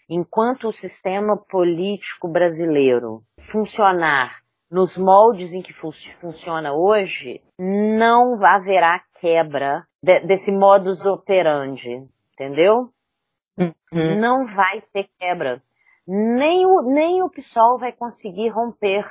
[0.08, 4.43] Enquanto o sistema político brasileiro funcionar
[4.74, 12.88] nos moldes em que fu funciona hoje, não haverá quebra de, desse modus operandi, entendeu?
[13.56, 14.18] Uhum.
[14.20, 15.62] Não vai ter quebra.
[16.08, 19.06] Nem o, nem o PSOL vai conseguir romper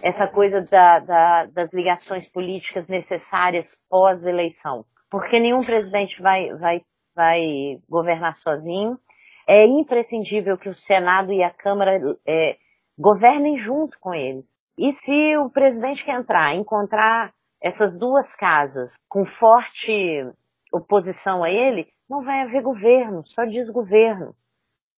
[0.00, 4.84] essa coisa da, da, das ligações políticas necessárias pós-eleição.
[5.10, 6.80] Porque nenhum presidente vai, vai,
[7.12, 7.40] vai
[7.90, 8.96] governar sozinho.
[9.48, 12.56] É imprescindível que o Senado e a Câmara é,
[12.96, 14.55] governem junto com eles.
[14.78, 20.30] E se o presidente que entrar encontrar essas duas casas com forte
[20.72, 24.34] oposição a ele, não vai haver governo, só desgoverno.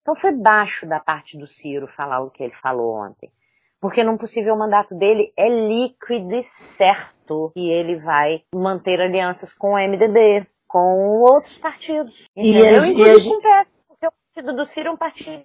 [0.03, 3.31] Então foi baixo da parte do Ciro falar o que ele falou ontem.
[3.81, 6.45] Porque num possível mandato dele é líquido e
[6.77, 12.27] certo que ele vai manter alianças com o MDB, com outros partidos.
[12.37, 12.85] Entendeu?
[12.85, 15.45] E, o PS, porque o partido do Ciro é um partido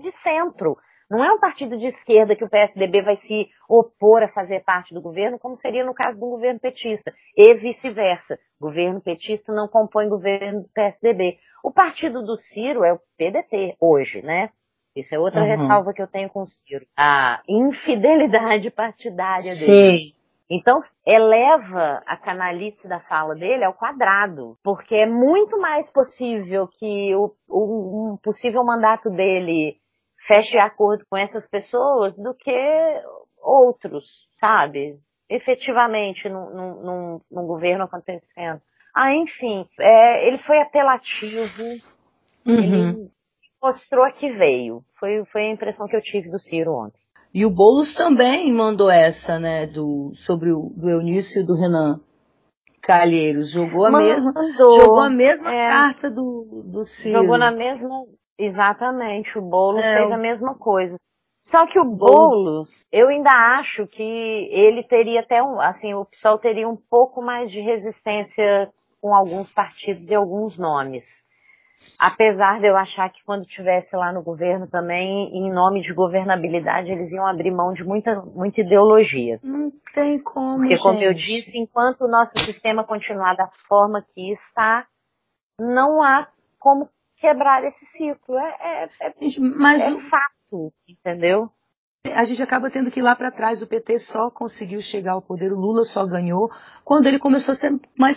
[0.00, 0.76] de centro.
[1.10, 4.94] Não é um partido de esquerda que o PSDB vai se opor a fazer parte
[4.94, 8.38] do governo, como seria no caso do governo petista, e vice-versa.
[8.60, 11.38] Governo petista não compõe governo do PSDB.
[11.64, 14.50] O partido do Ciro é o PDT hoje, né?
[14.94, 15.48] Isso é outra uhum.
[15.48, 16.86] ressalva que eu tenho com o Ciro.
[16.96, 19.98] A infidelidade partidária dele.
[19.98, 20.20] Sim.
[20.48, 27.14] Então, eleva a canalice da fala dele ao quadrado, porque é muito mais possível que
[27.14, 29.76] o, o um possível mandato dele
[30.26, 32.52] feche acordo com essas pessoas do que
[33.42, 34.04] outros,
[34.34, 34.98] sabe?
[35.28, 38.60] Efetivamente, num, num, num governo acontecendo.
[38.94, 41.62] Ah, enfim, é, ele foi apelativo,
[42.44, 42.54] uhum.
[42.54, 43.10] ele
[43.62, 44.82] mostrou a que veio.
[44.98, 46.98] Foi, foi a impressão que eu tive do Ciro ontem.
[47.32, 52.00] E o Boulos também mandou essa, né, do, sobre o do Eunício e do Renan
[52.82, 53.52] Calheiros.
[53.52, 54.08] Jogou a Mandou.
[54.08, 57.20] mesma, jogou a mesma é, carta do, do Ciro.
[57.20, 58.04] Jogou na mesma,
[58.44, 59.38] exatamente.
[59.38, 60.96] O Boulos é, fez a mesma coisa.
[61.42, 66.38] Só que o Boulos, eu ainda acho que ele teria até um, assim, o PSOL
[66.38, 71.04] teria um pouco mais de resistência com alguns partidos e alguns nomes.
[71.98, 76.90] Apesar de eu achar que quando estivesse lá no governo também, em nome de governabilidade,
[76.90, 79.40] eles iam abrir mão de muita, muita ideologia.
[79.42, 80.58] Não tem como.
[80.58, 80.82] Porque, gente.
[80.82, 84.86] como eu disse, enquanto o nosso sistema continuar da forma que está,
[85.58, 86.88] não há como
[87.20, 88.38] quebrar esse ciclo.
[88.38, 89.14] É, é, é,
[89.56, 91.50] Mas é fato, entendeu?
[92.04, 93.60] A gente acaba tendo que ir lá para trás.
[93.60, 96.50] O PT só conseguiu chegar ao poder, o Lula só ganhou
[96.84, 98.16] quando ele começou a ser mais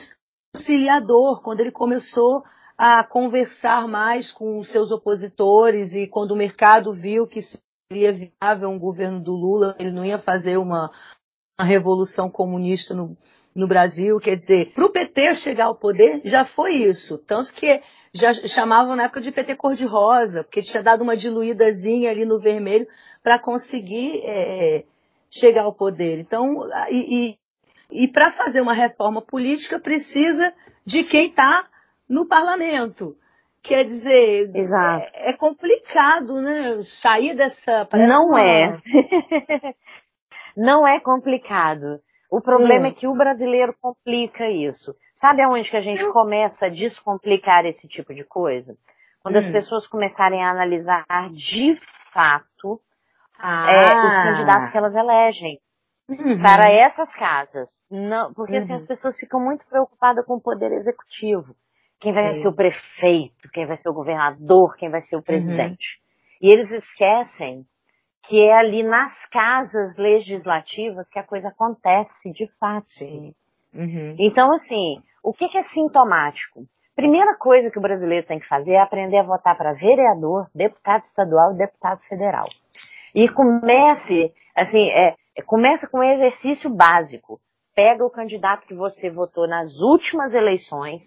[0.55, 2.43] conciliador, quando ele começou
[2.77, 7.41] a conversar mais com os seus opositores e quando o mercado viu que
[7.87, 10.89] seria viável um governo do Lula, ele não ia fazer uma,
[11.59, 13.15] uma revolução comunista no,
[13.55, 14.17] no Brasil.
[14.19, 17.17] Quer dizer, para o PT chegar ao poder, já foi isso.
[17.27, 17.81] Tanto que
[18.13, 22.87] já chamavam na época de PT cor-de-rosa, porque tinha dado uma diluídazinha ali no vermelho
[23.23, 24.83] para conseguir é,
[25.31, 26.19] chegar ao poder.
[26.19, 27.37] Então, e,
[27.91, 30.53] e, e para fazer uma reforma política precisa
[30.85, 31.65] de quem está
[32.07, 33.15] no parlamento.
[33.63, 36.79] Quer dizer, é, é, complicado, né?
[37.01, 37.87] Sair dessa.
[37.93, 38.77] Não é.
[40.55, 41.99] Não é complicado.
[42.29, 42.89] O problema hum.
[42.89, 44.93] é que o brasileiro complica isso.
[45.23, 48.75] Sabe aonde que a gente começa a descomplicar esse tipo de coisa?
[49.21, 49.39] Quando hum.
[49.39, 51.79] as pessoas começarem a analisar de
[52.11, 52.81] fato
[53.39, 53.71] ah.
[53.71, 55.59] é, os candidatos que elas elegem.
[56.09, 56.41] Uhum.
[56.41, 57.69] Para essas casas.
[57.89, 58.63] Não, porque uhum.
[58.63, 58.87] assim, as uhum.
[58.87, 61.55] pessoas ficam muito preocupadas com o poder executivo
[62.01, 65.23] quem vai ser o prefeito, quem vai ser o governador, quem vai ser o uhum.
[65.23, 66.01] presidente.
[66.41, 66.49] Uhum.
[66.49, 67.65] E eles esquecem
[68.23, 72.89] que é ali nas casas legislativas que a coisa acontece de fato.
[73.73, 74.15] Uhum.
[74.19, 76.65] Então, assim, o que, que é sintomático?
[76.95, 81.03] Primeira coisa que o brasileiro tem que fazer é aprender a votar para vereador, deputado
[81.05, 82.45] estadual e deputado federal.
[83.15, 85.15] E comece, assim, é,
[85.45, 87.39] começa com um exercício básico.
[87.75, 91.01] pega o candidato que você votou nas últimas eleições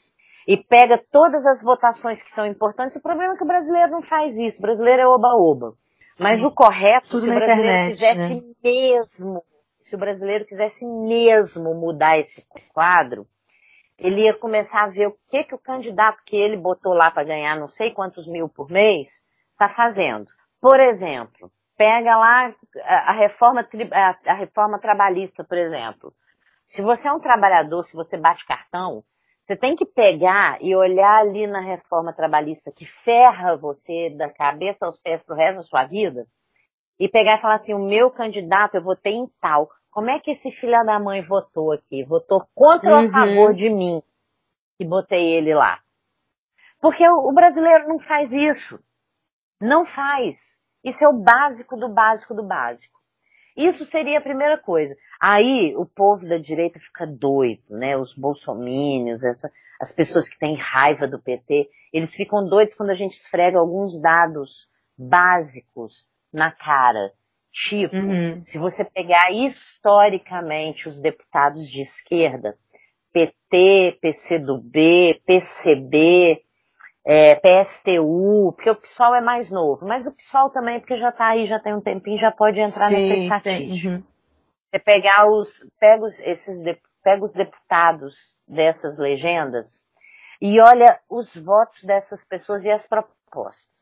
[0.49, 2.97] e pega todas as votações que são importantes.
[2.97, 4.59] O problema é que o brasileiro não faz isso.
[4.59, 5.75] O brasileiro é oba-oba.
[6.19, 6.47] Mas Sim.
[6.47, 8.43] o correto, Tudo se o brasileiro internet, quisesse né?
[8.64, 9.43] mesmo,
[9.83, 13.27] se o brasileiro quisesse mesmo mudar esse quadro,
[13.99, 17.25] ele ia começar a ver o que que o candidato que ele botou lá para
[17.25, 19.09] ganhar não sei quantos mil por mês
[19.53, 20.27] está fazendo.
[20.61, 23.67] Por exemplo, pega lá a reforma,
[24.25, 26.13] a reforma trabalhista, por exemplo.
[26.67, 29.03] Se você é um trabalhador, se você bate cartão,
[29.47, 34.85] você tem que pegar e olhar ali na reforma trabalhista que ferra você da cabeça
[34.85, 36.27] aos pés pro resto da sua vida
[36.99, 39.69] e pegar e falar assim, o meu candidato eu votei em tal.
[39.97, 42.05] Como é que esse filho da mãe votou aqui?
[42.05, 43.11] Votou contra ou a uhum.
[43.11, 44.03] favor de mim
[44.77, 45.81] que botei ele lá?
[46.83, 48.79] Porque o, o brasileiro não faz isso.
[49.59, 50.37] Não faz.
[50.85, 53.01] Isso é o básico do básico do básico.
[53.57, 54.95] Isso seria a primeira coisa.
[55.19, 57.97] Aí o povo da direita fica doido, né?
[57.97, 62.95] Os bolsomínios, essa, as pessoas que têm raiva do PT, eles ficam doidos quando a
[62.95, 64.69] gente esfrega alguns dados
[64.99, 67.15] básicos na cara.
[67.57, 68.45] Tipo, uhum.
[68.45, 72.55] se você pegar historicamente os deputados de esquerda,
[73.15, 76.43] PT, PCdoB, PCB,
[77.07, 81.29] é, PSTU, porque o PSOL é mais novo, mas o PSOL também, porque já está
[81.29, 83.89] aí, já tem um tempinho, já pode entrar Sim, nessa estatística.
[83.89, 84.03] Uhum.
[84.71, 85.49] Você pegar os,
[85.81, 88.15] pega os, esses, pega os deputados
[88.47, 89.67] dessas legendas
[90.43, 93.76] e olha os votos dessas pessoas e as propostas.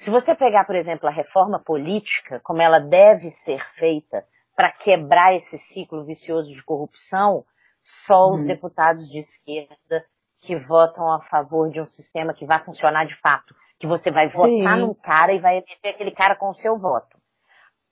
[0.00, 4.24] Se você pegar, por exemplo, a reforma política, como ela deve ser feita
[4.56, 7.44] para quebrar esse ciclo vicioso de corrupção,
[8.06, 8.36] só uhum.
[8.36, 10.04] os deputados de esquerda
[10.40, 13.54] que votam a favor de um sistema que vai funcionar de fato.
[13.78, 14.80] Que você vai votar Sim.
[14.80, 17.18] num cara e vai eleger aquele cara com o seu voto.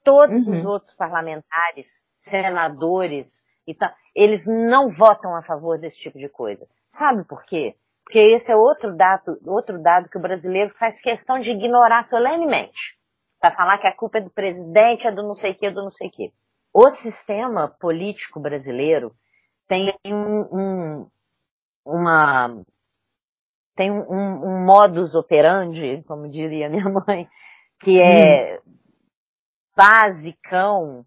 [0.03, 0.57] Todos uhum.
[0.57, 1.87] os outros parlamentares,
[2.21, 3.27] senadores
[3.67, 6.67] e tal, eles não votam a favor desse tipo de coisa.
[6.97, 7.75] Sabe por quê?
[8.09, 12.97] Porque esse é outro dado, outro dado que o brasileiro faz questão de ignorar solenemente.
[13.39, 15.83] Para falar que a culpa é do presidente, é do não sei o que, do
[15.83, 16.33] não sei o que.
[16.73, 19.11] O sistema político brasileiro
[19.67, 21.07] tem um, um,
[21.85, 22.63] uma
[23.75, 27.29] tem um, um modus operandi, como diria minha mãe,
[27.79, 28.73] que é hum.
[29.77, 31.05] basicão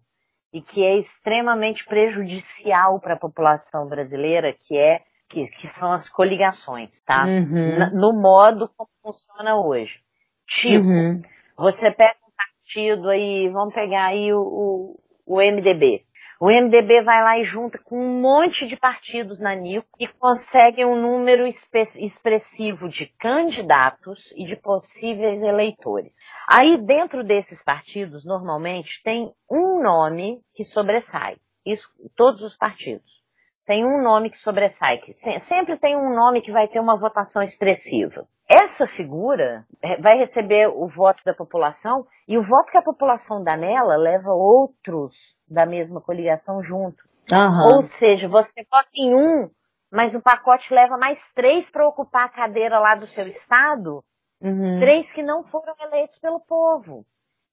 [0.53, 5.01] e que é extremamente prejudicial para a população brasileira, que é
[5.33, 7.25] que, que são as coligações, tá?
[7.25, 7.89] Uhum.
[7.99, 9.99] No modo como funciona hoje.
[10.47, 11.21] Tipo, uhum.
[11.57, 16.03] você pega um partido aí, vamos pegar aí o, o, o MDB.
[16.39, 20.83] O MDB vai lá e junta com um monte de partidos na NICO e consegue
[20.83, 26.11] um número expressivo de candidatos e de possíveis eleitores.
[26.47, 31.37] Aí dentro desses partidos, normalmente, tem um nome que sobressai.
[31.65, 33.22] Isso, todos os partidos
[33.65, 35.13] tem um nome que sobressai, que
[35.47, 38.27] sempre tem um nome que vai ter uma votação expressiva.
[38.47, 43.43] Essa figura é, vai receber o voto da população e o voto que a população
[43.43, 45.15] dá nela leva outros
[45.49, 47.01] da mesma coligação junto.
[47.31, 47.75] Uhum.
[47.75, 49.49] Ou seja, você vota em um,
[49.91, 54.03] mas o pacote leva mais três para ocupar a cadeira lá do seu estado,
[54.41, 54.79] uhum.
[54.79, 57.05] três que não foram eleitos pelo povo.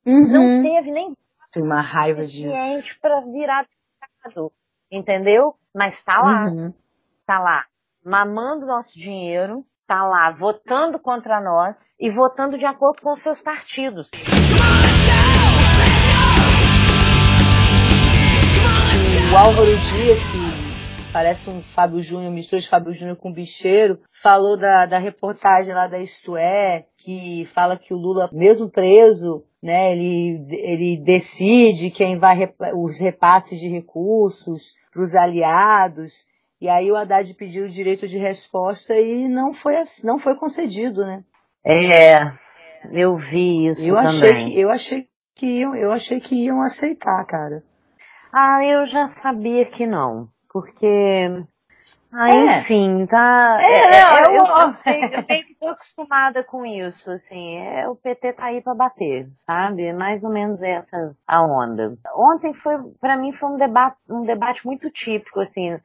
[0.04, 0.26] Uhum.
[0.32, 1.14] Não teve nem
[1.52, 2.48] tem uma raiva disso.
[3.00, 3.66] para virar
[4.22, 4.52] deputado,
[4.90, 5.54] entendeu?
[5.74, 6.44] Mas tá lá.
[6.44, 6.72] Uhum.
[7.26, 7.64] Tá lá.
[8.04, 13.40] Mamando nosso dinheiro, tá lá votando contra nós e votando de acordo com os seus
[13.40, 14.08] partidos.
[19.32, 24.56] O Álvaro Dias, que parece um Fábio Júnior, mistura de Fábio Júnior com bicheiro, falou
[24.56, 29.92] da, da reportagem lá da Isto É, que fala que o Lula, mesmo preso, né,
[29.92, 36.12] ele, ele decide quem vai, os repasses de recursos, para os aliados.
[36.60, 39.74] E aí o Haddad pediu o direito de resposta e não foi,
[40.04, 41.22] não foi concedido, né?
[41.64, 42.20] É,
[42.92, 44.30] eu vi isso eu também.
[44.30, 47.62] Achei que, eu achei que iam, eu achei que iam aceitar, cara.
[48.32, 51.44] Ah, eu já sabia que não, porque
[52.12, 52.60] ah, é.
[52.60, 53.58] enfim, tá.
[53.60, 57.58] É, é, é eu, eu, eu, sei, eu meio que tô acostumada com isso, assim.
[57.58, 59.92] É, o PT tá aí pra bater, sabe?
[59.92, 61.96] Mais ou menos essa a onda.
[62.14, 65.78] Ontem foi, para mim, foi um debate, um debate muito típico, assim,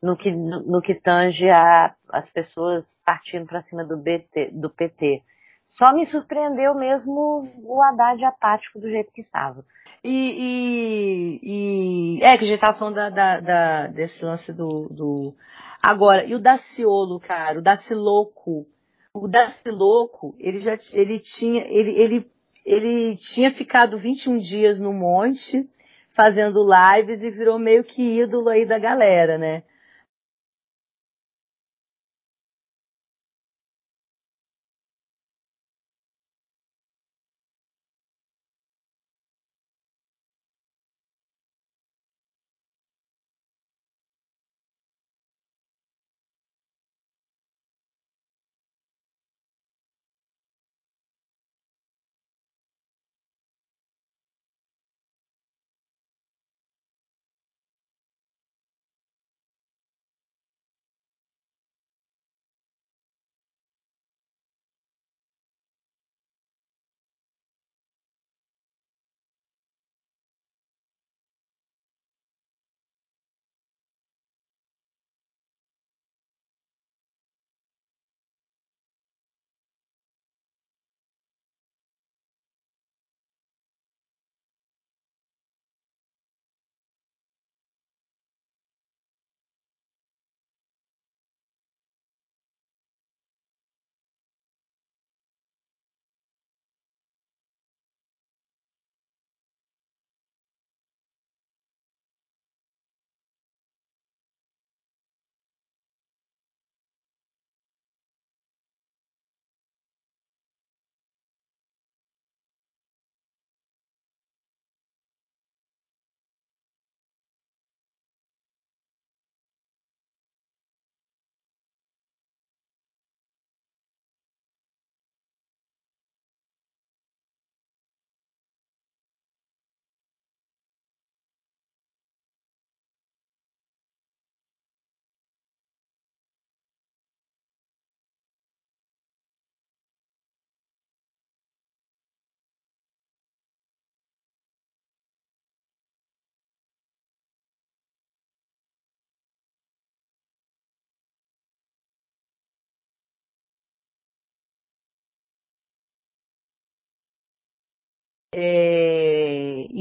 [0.00, 4.70] no que, no, no que tange a, as pessoas partindo para cima do, BT, do
[4.70, 5.22] PT.
[5.68, 9.64] Só me surpreendeu mesmo o Haddad apático do jeito que estava.
[10.04, 14.88] E, e, e, é que a gente tava falando da, da, da, desse lance do,
[14.90, 15.34] do.
[15.80, 18.66] Agora, e o Daciolo, cara, o Daciloco.
[19.14, 22.30] O Daciloco, ele já ele tinha, ele, ele,
[22.64, 25.68] ele tinha ficado 21 dias no monte,
[26.16, 29.62] fazendo lives e virou meio que ídolo aí da galera, né?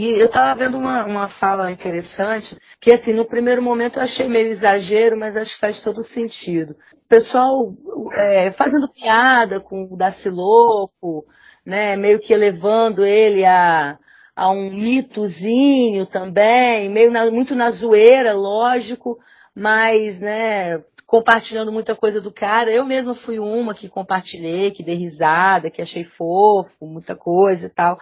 [0.01, 4.27] E eu estava vendo uma, uma fala interessante, que assim, no primeiro momento eu achei
[4.27, 6.71] meio exagero, mas acho que faz todo sentido.
[6.71, 7.71] O pessoal
[8.13, 11.23] é, fazendo piada com o Daciloco,
[11.63, 13.99] né, meio que elevando ele a,
[14.35, 19.19] a um mitozinho também, meio na, muito na zoeira, lógico,
[19.55, 22.71] mas, né, compartilhando muita coisa do cara.
[22.71, 27.69] Eu mesma fui uma que compartilhei, que dei risada, que achei fofo, muita coisa e
[27.69, 27.99] tal.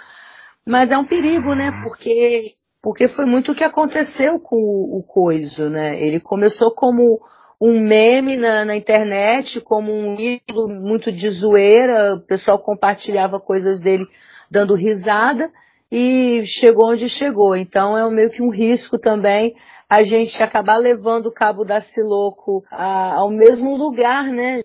[0.68, 1.72] Mas é um perigo, né?
[1.84, 2.51] Porque,
[2.82, 5.99] porque foi muito o que aconteceu com o, o Coiso, né?
[6.01, 7.20] Ele começou como
[7.62, 13.82] um meme na, na, internet, como um ídolo muito de zoeira, o pessoal compartilhava coisas
[13.82, 14.05] dele
[14.49, 15.51] dando risada
[15.91, 17.55] e chegou onde chegou.
[17.55, 19.55] Então é meio que um risco também
[19.89, 24.62] a gente acabar levando o Cabo da Siloco a, ao mesmo lugar, né?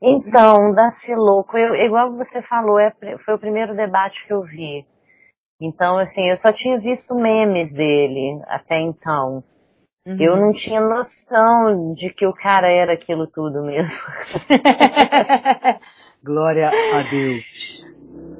[0.00, 2.92] Então, da Siloco, eu, igual você falou, é,
[3.24, 4.86] foi o primeiro debate que eu vi.
[5.60, 9.42] Então, assim, eu só tinha visto memes dele até então.
[10.06, 10.16] Uhum.
[10.18, 13.92] Eu não tinha noção de que o cara era aquilo tudo mesmo.
[16.24, 17.44] Glória a Deus.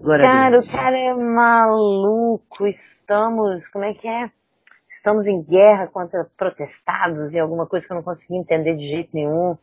[0.01, 0.69] Glória cara, a Deus.
[0.69, 2.67] o cara é maluco.
[2.67, 4.31] Estamos, como é que é?
[4.97, 9.11] Estamos em guerra contra protestados e alguma coisa que eu não consegui entender de jeito
[9.13, 9.57] nenhum.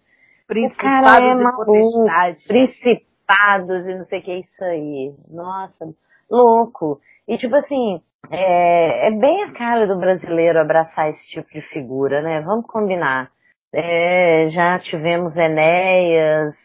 [0.48, 1.72] Principados o cara é maluco.
[2.48, 5.14] Principados e não sei o que é isso aí.
[5.30, 5.88] Nossa,
[6.30, 7.00] louco.
[7.28, 8.02] E tipo assim,
[8.32, 12.42] é, é, bem a cara do brasileiro abraçar esse tipo de figura, né?
[12.42, 13.30] Vamos combinar.
[13.74, 16.56] É, já tivemos Enéas,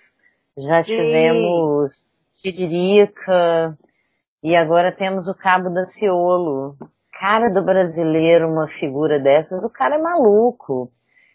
[0.56, 0.96] já Sim.
[0.96, 1.92] tivemos
[2.40, 3.76] Tiririca,
[4.42, 6.76] e agora temos o Cabo da Ciolo.
[7.18, 10.90] Cara do brasileiro, uma figura dessas, o cara é maluco.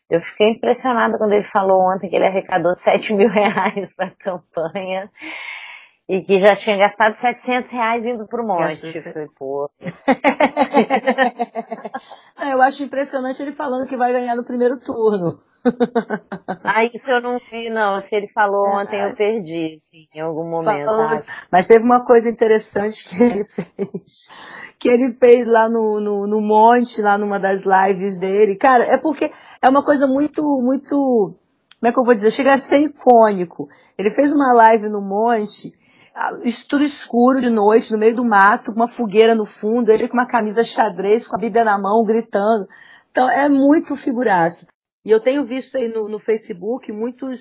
[0.09, 4.11] Eu fiquei impressionada quando ele falou ontem que ele arrecadou 7 mil reais para a
[4.11, 5.09] campanha
[6.07, 9.01] e que já tinha gastado 700 reais indo pro monte.
[9.11, 9.67] Foi, pô.
[12.51, 15.31] eu acho impressionante ele falando que vai ganhar no primeiro turno.
[16.63, 17.99] ah, isso eu não vi, não.
[18.03, 18.83] Se ele falou é.
[18.83, 20.91] ontem, eu perdi, assim, em algum momento.
[21.51, 24.27] Mas teve uma coisa interessante que ele fez.
[24.79, 28.55] Que ele fez lá no, no, no monte, lá numa das lives dele.
[28.57, 31.35] Cara, é porque é uma coisa muito, muito.
[31.79, 32.29] Como é que eu vou dizer?
[32.29, 33.67] Chega a ser icônico.
[33.97, 35.73] Ele fez uma live no monte
[36.69, 40.15] tudo escuro de noite, no meio do mato, com uma fogueira no fundo, ele com
[40.15, 42.67] uma camisa xadrez, com a Bíblia na mão, gritando.
[43.11, 44.65] Então é muito figuraço.
[45.03, 47.39] E eu tenho visto aí no, no Facebook muitos,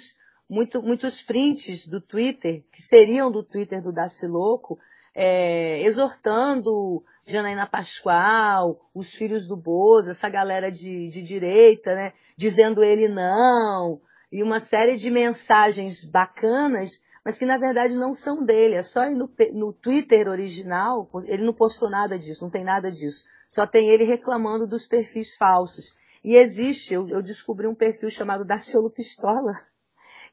[0.51, 4.77] muito, muitos prints do Twitter, que seriam do Twitter do Daci Louco,
[5.15, 12.13] é, exortando Janaína Pascoal, os filhos do Bozo, essa galera de, de direita, né?
[12.37, 14.01] Dizendo ele não,
[14.33, 16.91] e uma série de mensagens bacanas,
[17.25, 18.75] mas que na verdade não são dele.
[18.75, 23.25] É só no, no Twitter original, ele não postou nada disso, não tem nada disso.
[23.49, 25.85] Só tem ele reclamando dos perfis falsos.
[26.23, 29.53] E existe, eu, eu descobri um perfil chamado Daciolo Pistola,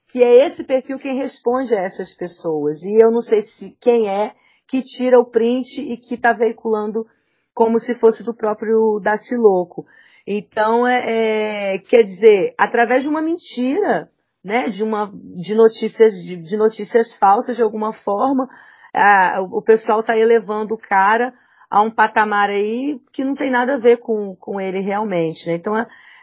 [0.09, 2.81] que é esse perfil quem responde a essas pessoas.
[2.83, 4.33] E eu não sei se quem é
[4.67, 7.05] que tira o print e que está veiculando
[7.53, 9.85] como se fosse do próprio Daci Louco.
[10.25, 14.09] Então, é, é, quer dizer, através de uma mentira,
[14.43, 18.47] né, de, uma, de, notícias, de, de notícias falsas de alguma forma,
[18.93, 21.33] a, o pessoal está elevando o cara
[21.69, 25.47] a um patamar aí que não tem nada a ver com, com ele realmente.
[25.47, 25.55] Né?
[25.55, 25.73] Então,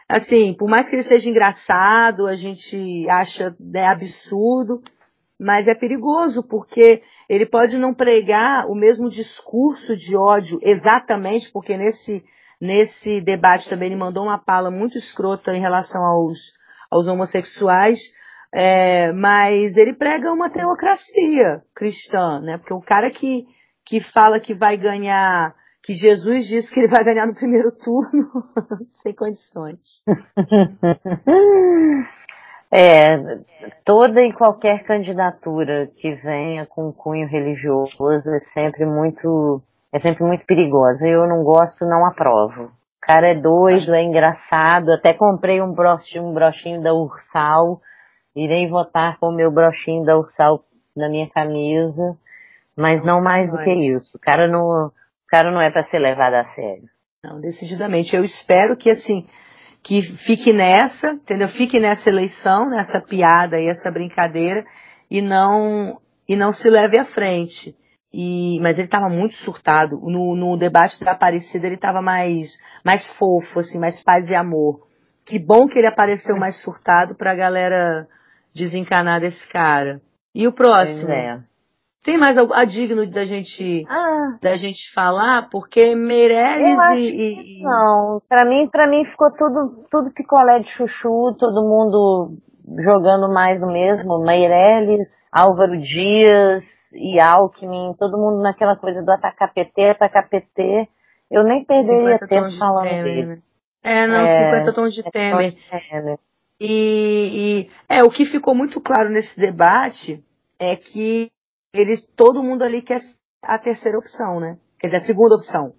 [0.07, 4.81] assim, por mais que ele seja engraçado, a gente acha né, absurdo,
[5.39, 11.77] mas é perigoso porque ele pode não pregar o mesmo discurso de ódio exatamente, porque
[11.77, 12.23] nesse
[12.61, 16.37] Nesse debate também ele mandou uma pala muito escrota em relação aos,
[16.89, 17.99] aos homossexuais,
[18.53, 22.57] é, mas ele prega uma teocracia cristã, né?
[22.57, 23.45] Porque o cara que,
[23.85, 28.43] que fala que vai ganhar, que Jesus disse que ele vai ganhar no primeiro turno,
[29.01, 30.03] sem condições.
[32.71, 33.17] É,
[33.83, 40.45] toda e qualquer candidatura que venha com cunho religioso é sempre muito é sempre muito
[40.45, 41.07] perigosa.
[41.07, 42.71] Eu não gosto, não aprovo.
[43.09, 44.91] O cara é doido, é engraçado.
[44.91, 47.81] Até comprei um brochinho, um brochinho da Ursal.
[48.35, 50.63] Irei votar com o meu brochinho da Ursal
[50.95, 52.15] na minha camisa.
[52.77, 54.15] Mas não mais do que isso.
[54.15, 54.91] O cara não, o
[55.27, 56.87] cara não é para ser levado a sério.
[57.23, 58.15] Não, decididamente.
[58.15, 59.27] Eu espero que assim,
[59.83, 61.49] que fique nessa, entendeu?
[61.49, 64.63] Fique nessa eleição, nessa piada e essa brincadeira
[65.09, 67.75] e não e não se leve à frente.
[68.13, 69.99] E, mas ele estava muito surtado.
[70.01, 72.47] No, no debate da Aparecida ele estava mais,
[72.83, 74.87] mais fofo, assim, mais paz e amor.
[75.25, 78.07] Que bom que ele apareceu mais surtado para a galera
[78.53, 80.01] desencanar desse cara.
[80.33, 81.11] E o próximo?
[81.11, 81.43] É.
[82.03, 84.37] Tem mais a digno da gente ah.
[84.41, 90.13] da gente falar, porque Meirelles e, e, não, para mim para mim ficou tudo tudo
[90.13, 92.37] picolé de chuchu, todo mundo
[92.83, 96.63] jogando mais do mesmo, Meirelles, Álvaro Dias,
[96.93, 100.87] e Alckmin, todo mundo naquela coisa do atacar PT, atacar PT.
[101.29, 103.25] Eu nem perderia tempo falando dele.
[103.25, 103.41] Né?
[103.83, 105.55] É, não, é, 50 tons de é Temer.
[106.59, 110.23] E, e, é, o que ficou muito claro nesse debate
[110.59, 111.31] é que
[111.73, 112.99] eles, todo mundo ali quer
[113.41, 114.57] a terceira opção, né?
[114.77, 115.73] Quer dizer, a segunda opção.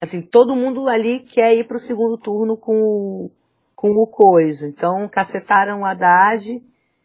[0.00, 3.30] Assim, todo mundo ali quer ir para o segundo turno com,
[3.74, 4.68] com o coisa.
[4.68, 6.62] Então, cacetaram o Haddad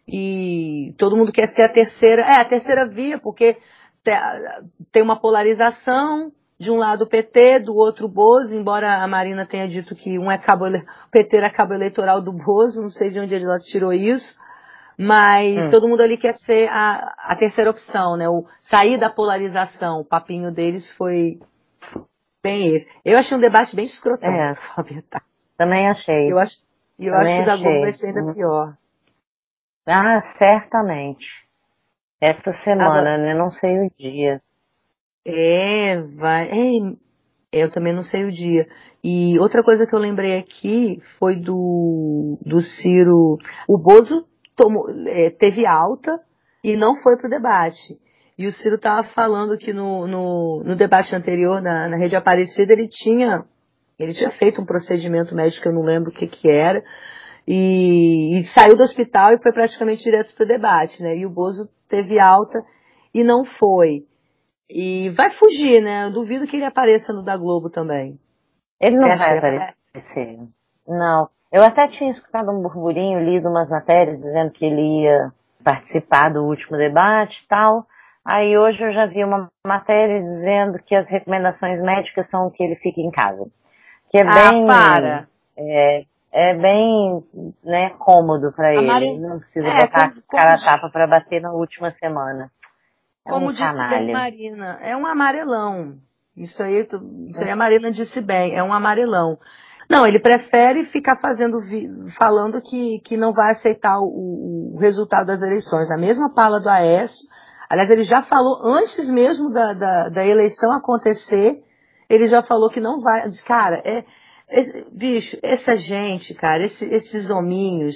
[0.08, 0.59] e
[0.97, 3.57] todo mundo quer ser a terceira, é a terceira via, porque
[4.91, 9.45] tem uma polarização, de um lado o PT, do outro o Bozo, embora a Marina
[9.45, 13.09] tenha dito que um é cabo, o PT era cabo eleitoral do Bozo, não sei
[13.09, 14.35] de onde ela tirou isso,
[14.97, 15.71] mas hum.
[15.71, 18.27] todo mundo ali quer ser a, a terceira opção, né?
[18.27, 21.39] O sair da polarização, o papinho deles foi
[22.43, 22.85] bem esse.
[23.05, 24.53] Eu achei um debate bem escrotão, é.
[25.57, 26.29] Também achei.
[26.29, 26.57] Eu acho,
[26.99, 28.73] eu acho que o da Globo vai ser ainda pior.
[29.89, 31.25] Ah, certamente.
[32.21, 33.33] Esta semana, Agora, né?
[33.33, 34.41] Não sei o dia.
[35.25, 36.49] É, vai.
[36.49, 36.79] É,
[37.51, 38.67] eu também não sei o dia.
[39.03, 43.37] E outra coisa que eu lembrei aqui foi do, do Ciro.
[43.67, 44.25] O Bozo
[44.55, 46.19] tomou, é, teve alta
[46.63, 47.99] e não foi pro debate.
[48.37, 52.71] E o Ciro estava falando que no, no, no, debate anterior, na, na Rede Aparecida,
[52.71, 53.43] ele tinha,
[53.97, 56.81] ele tinha feito um procedimento médico, eu não lembro o que que era,
[57.52, 61.18] e, e saiu do hospital e foi praticamente direto para o debate, né?
[61.18, 62.60] E o Bozo teve alta
[63.12, 64.06] e não foi.
[64.70, 66.06] E vai fugir, né?
[66.06, 68.20] Eu duvido que ele apareça no da Globo também.
[68.80, 70.38] Ele não vai aparecer.
[70.88, 71.28] Não.
[71.52, 75.32] Eu até tinha escutado um burburinho, lido umas matérias dizendo que ele ia
[75.64, 77.88] participar do último debate e tal.
[78.24, 82.76] Aí hoje eu já vi uma matéria dizendo que as recomendações médicas são que ele
[82.76, 83.43] fique em casa.
[84.12, 84.68] Que é ah, bem.
[84.68, 85.28] Para.
[85.58, 87.23] É, é bem
[87.63, 88.86] né, cômodo para ele.
[88.86, 89.19] Mari...
[89.19, 90.63] Não precisa é, botar como, cara como...
[90.63, 92.51] tapa para bater na última semana.
[93.25, 95.95] É como um disse bem Marina, é um amarelão.
[96.38, 96.88] Isso aí,
[97.27, 99.38] isso aí a Marina disse bem, é um amarelão.
[99.89, 101.57] Não, ele prefere ficar fazendo,
[102.15, 105.89] falando que, que não vai aceitar o, o resultado das eleições.
[105.89, 107.27] A mesma pala do Aécio,
[107.67, 111.63] aliás, ele já falou antes mesmo da, da, da eleição acontecer,
[112.07, 113.23] ele já falou que não vai.
[113.47, 114.05] Cara, é,
[114.50, 117.95] esse, bicho, essa gente, cara, esse, esses hominhos,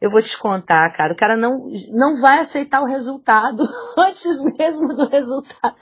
[0.00, 3.62] eu vou te contar, cara, o cara não, não vai aceitar o resultado
[3.98, 5.76] antes mesmo do resultado.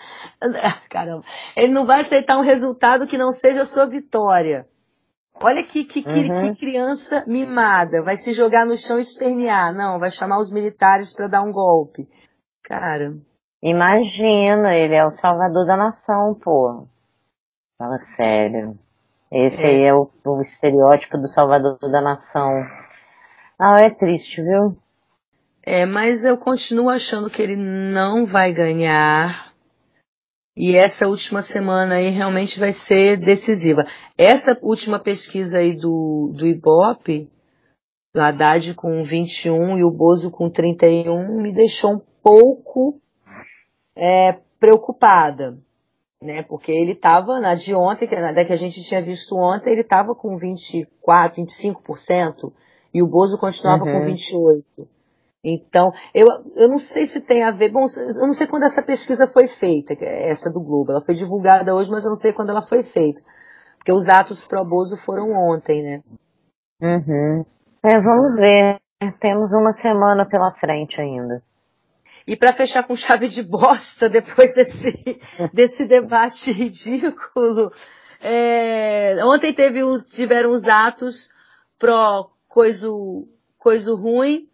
[0.90, 1.24] Caramba,
[1.56, 4.66] ele não vai aceitar um resultado que não seja a sua vitória.
[5.40, 6.52] Olha que, que, uhum.
[6.52, 8.02] que, criança mimada.
[8.02, 9.74] Vai se jogar no chão e espernear.
[9.74, 12.06] Não, vai chamar os militares para dar um golpe.
[12.62, 13.12] Cara.
[13.60, 16.86] Imagina, ele é o salvador da nação, pô.
[17.76, 18.78] Fala sério.
[19.32, 19.66] Esse é.
[19.66, 22.66] aí é o, o estereótipo do salvador da nação.
[23.58, 24.76] Ah, é triste, viu?
[25.64, 29.52] É, mas eu continuo achando que ele não vai ganhar.
[30.54, 33.86] E essa última semana aí realmente vai ser decisiva.
[34.18, 37.30] Essa última pesquisa aí do, do Ibope,
[38.14, 43.00] o Haddad com 21 e o Bozo com 31, me deixou um pouco
[43.96, 45.56] é, preocupada.
[46.22, 49.80] Né, porque ele estava na de ontem, da que a gente tinha visto ontem, ele
[49.80, 52.52] estava com 24, 25%.
[52.94, 54.00] E o Bozo continuava uhum.
[54.00, 54.88] com 28.
[55.44, 57.72] Então, eu, eu não sei se tem a ver.
[57.72, 60.92] Bom, eu não sei quando essa pesquisa foi feita, é essa do Globo.
[60.92, 63.20] Ela foi divulgada hoje, mas eu não sei quando ela foi feita.
[63.78, 66.02] Porque os atos pro Bozo foram ontem, né?
[66.80, 67.44] Uhum.
[67.84, 68.80] É, vamos ver.
[69.20, 71.42] Temos uma semana pela frente ainda.
[72.26, 75.20] E para fechar com chave de bosta, depois desse,
[75.52, 77.72] desse debate ridículo,
[78.20, 79.80] é, ontem teve,
[80.12, 81.14] tiveram os atos
[81.78, 82.88] pró coisa,
[83.58, 84.46] coisa ruim.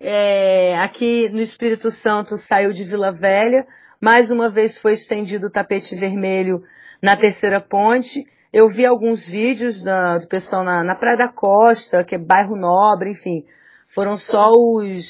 [0.00, 3.66] É, aqui no Espírito Santo saiu de Vila Velha,
[4.00, 6.62] mais uma vez foi estendido o tapete vermelho
[7.02, 8.24] na terceira ponte.
[8.52, 12.56] Eu vi alguns vídeos da, do pessoal na, na Praia da Costa, que é bairro
[12.56, 13.44] nobre, enfim.
[13.92, 15.04] Foram só os,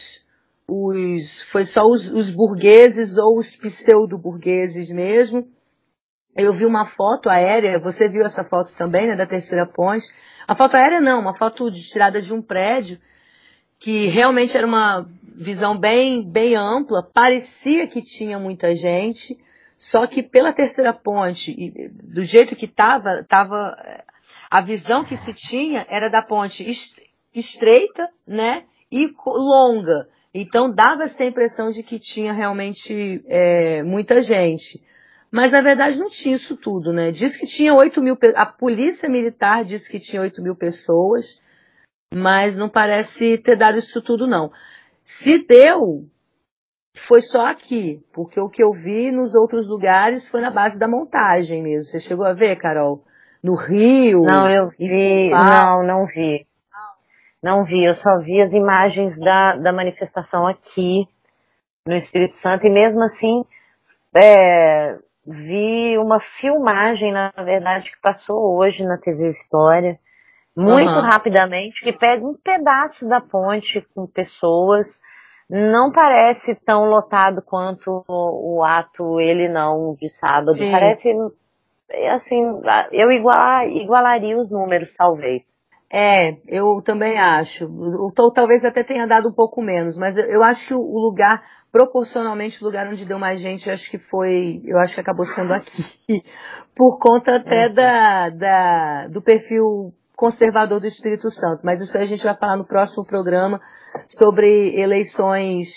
[0.68, 5.46] os foi só os, os burgueses ou os pseudo-burgueses mesmo.
[6.36, 10.06] Eu vi uma foto aérea, você viu essa foto também, né, da terceira ponte.
[10.46, 12.98] A foto aérea não, uma foto de, tirada de um prédio,
[13.80, 15.06] que realmente era uma
[15.36, 19.36] visão bem, bem ampla, parecia que tinha muita gente,
[19.78, 21.54] só que pela terceira ponte,
[22.02, 23.76] do jeito que estava, tava,
[24.50, 26.64] a visão que se tinha era da ponte
[27.34, 30.08] estreita, né, e longa.
[30.34, 34.82] Então dava essa impressão de que tinha realmente é, muita gente.
[35.30, 37.10] Mas na verdade não tinha isso tudo, né?
[37.10, 41.24] Diz que tinha 8 mil, a polícia militar diz que tinha 8 mil pessoas,
[42.12, 44.50] mas não parece ter dado isso tudo não.
[45.04, 46.04] Se deu,
[47.06, 50.88] foi só aqui, porque o que eu vi nos outros lugares foi na base da
[50.88, 51.90] montagem mesmo.
[51.90, 53.04] Você chegou a ver, Carol?
[53.42, 54.24] No Rio?
[54.24, 56.47] Não, eu vi, não, não vi.
[57.42, 61.06] Não vi, eu só vi as imagens da, da manifestação aqui
[61.86, 63.44] no Espírito Santo e mesmo assim,
[64.14, 69.98] é, vi uma filmagem, na verdade, que passou hoje na TV História,
[70.56, 71.02] muito uhum.
[71.02, 74.88] rapidamente, que pega um pedaço da ponte com pessoas.
[75.48, 80.54] Não parece tão lotado quanto o, o ato ele não de sábado.
[80.54, 80.72] Sim.
[80.72, 81.14] Parece
[82.12, 82.42] assim,
[82.92, 85.42] eu igual, igualaria os números, talvez.
[85.90, 87.66] É, eu também acho.
[87.66, 92.62] Ou talvez até tenha dado um pouco menos, mas eu acho que o lugar proporcionalmente
[92.62, 95.82] o lugar onde deu mais gente, acho que foi, eu acho que acabou sendo aqui,
[96.74, 97.74] por conta até uhum.
[97.74, 101.64] da, da, do perfil conservador do Espírito Santo.
[101.64, 103.60] Mas isso aí a gente vai falar no próximo programa
[104.08, 105.68] sobre eleições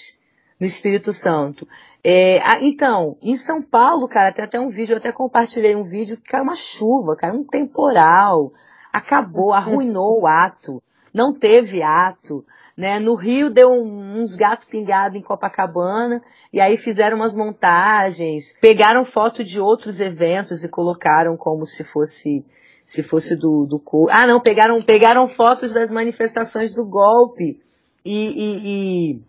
[0.59, 1.67] no Espírito Santo.
[2.03, 6.17] É, então, em São Paulo, cara, tem até um vídeo, eu até compartilhei um vídeo
[6.17, 8.51] que caiu uma chuva, caiu um temporal,
[8.91, 10.81] acabou, arruinou o ato,
[11.13, 12.43] não teve ato.
[12.77, 12.99] Né?
[12.99, 16.21] No Rio deu um, uns gatos pingados em Copacabana
[16.53, 22.45] e aí fizeram umas montagens, pegaram foto de outros eventos e colocaram como se fosse
[22.87, 27.57] se fosse do, do ah não pegaram pegaram fotos das manifestações do golpe
[28.03, 29.21] e, e, e,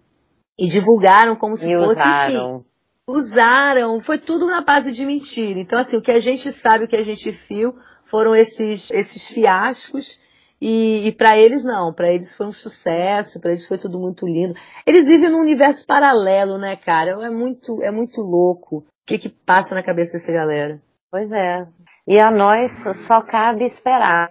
[0.59, 2.57] e divulgaram como se e fosse usaram.
[2.57, 2.65] Enfim,
[3.07, 6.89] usaram foi tudo na base de mentira então assim o que a gente sabe o
[6.89, 7.75] que a gente viu
[8.13, 10.21] foram esses esses fiascos
[10.65, 14.25] e, e para eles não, para eles foi um sucesso, para eles foi tudo muito
[14.25, 14.55] lindo.
[14.87, 17.11] Eles vivem num universo paralelo, né, cara?
[17.27, 18.77] É muito, é muito louco.
[18.77, 20.81] O que que passa na cabeça dessa galera?
[21.11, 21.67] Pois é.
[22.07, 22.71] E a nós
[23.09, 24.31] só cabe esperar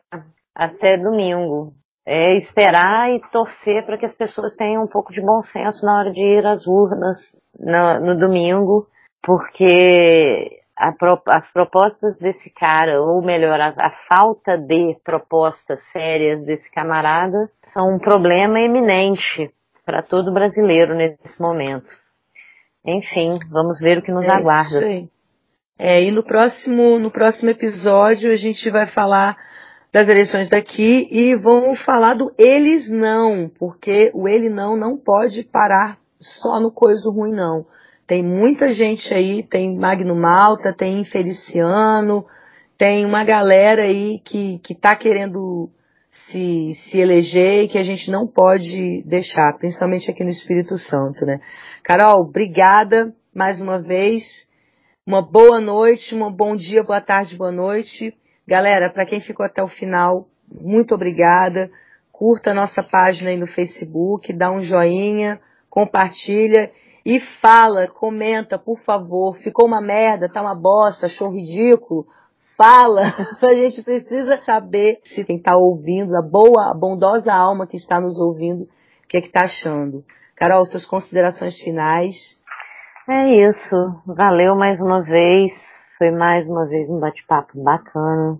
[0.55, 1.73] até domingo.
[2.05, 5.99] É esperar e torcer para que as pessoas tenham um pouco de bom senso na
[5.99, 7.17] hora de ir às urnas
[7.59, 8.87] no, no domingo,
[9.21, 10.60] porque
[11.27, 17.95] as propostas desse cara, ou melhor, a, a, falta de propostas sérias desse camarada, são
[17.95, 19.51] um problema eminente
[19.85, 21.87] para todo brasileiro nesse momento.
[22.85, 25.07] Enfim, vamos ver o que nos é aguarda.
[25.77, 29.37] É, e no próximo, no próximo episódio a gente vai falar
[29.91, 35.43] das eleições daqui e vão falar do eles não, porque o ele não não pode
[35.43, 37.65] parar só no coisa ruim não.
[38.11, 42.25] Tem muita gente aí, tem Magno Malta, tem Feliciano,
[42.77, 45.69] tem uma galera aí que, que tá querendo
[46.27, 51.25] se, se eleger e que a gente não pode deixar, principalmente aqui no Espírito Santo,
[51.25, 51.39] né?
[51.85, 54.23] Carol, obrigada mais uma vez.
[55.07, 58.13] Uma boa noite, um bom dia, boa tarde, boa noite.
[58.45, 61.71] Galera, para quem ficou até o final, muito obrigada.
[62.11, 65.39] Curta a nossa página aí no Facebook, dá um joinha,
[65.69, 66.69] compartilha
[67.05, 69.35] e fala, comenta, por favor.
[69.37, 72.05] Ficou uma merda, tá uma bosta, achou ridículo?
[72.55, 73.01] Fala,
[73.41, 77.99] a gente precisa saber se quem está ouvindo, a boa, a bondosa alma que está
[77.99, 80.03] nos ouvindo, o que é que está achando.
[80.35, 82.15] Carol, suas considerações finais.
[83.09, 84.01] É isso.
[84.05, 85.53] Valeu mais uma vez.
[85.97, 88.39] Foi mais uma vez um bate-papo bacana.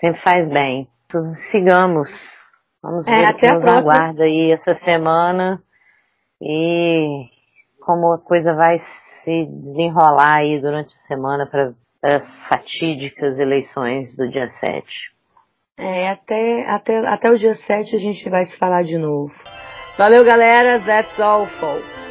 [0.00, 0.88] Sempre faz bem.
[1.50, 2.10] Sigamos.
[2.82, 3.92] Vamos é, ver o que nos próxima.
[3.92, 5.62] aguarda aí essa semana
[6.40, 7.26] e
[7.88, 8.78] como a coisa vai
[9.24, 11.72] se desenrolar aí durante a semana para
[12.02, 14.86] as fatídicas eleições do dia 7.
[15.78, 19.32] É, até, até, até o dia 7 a gente vai se falar de novo.
[19.96, 20.78] Valeu, galera.
[20.80, 22.07] That's all, folks.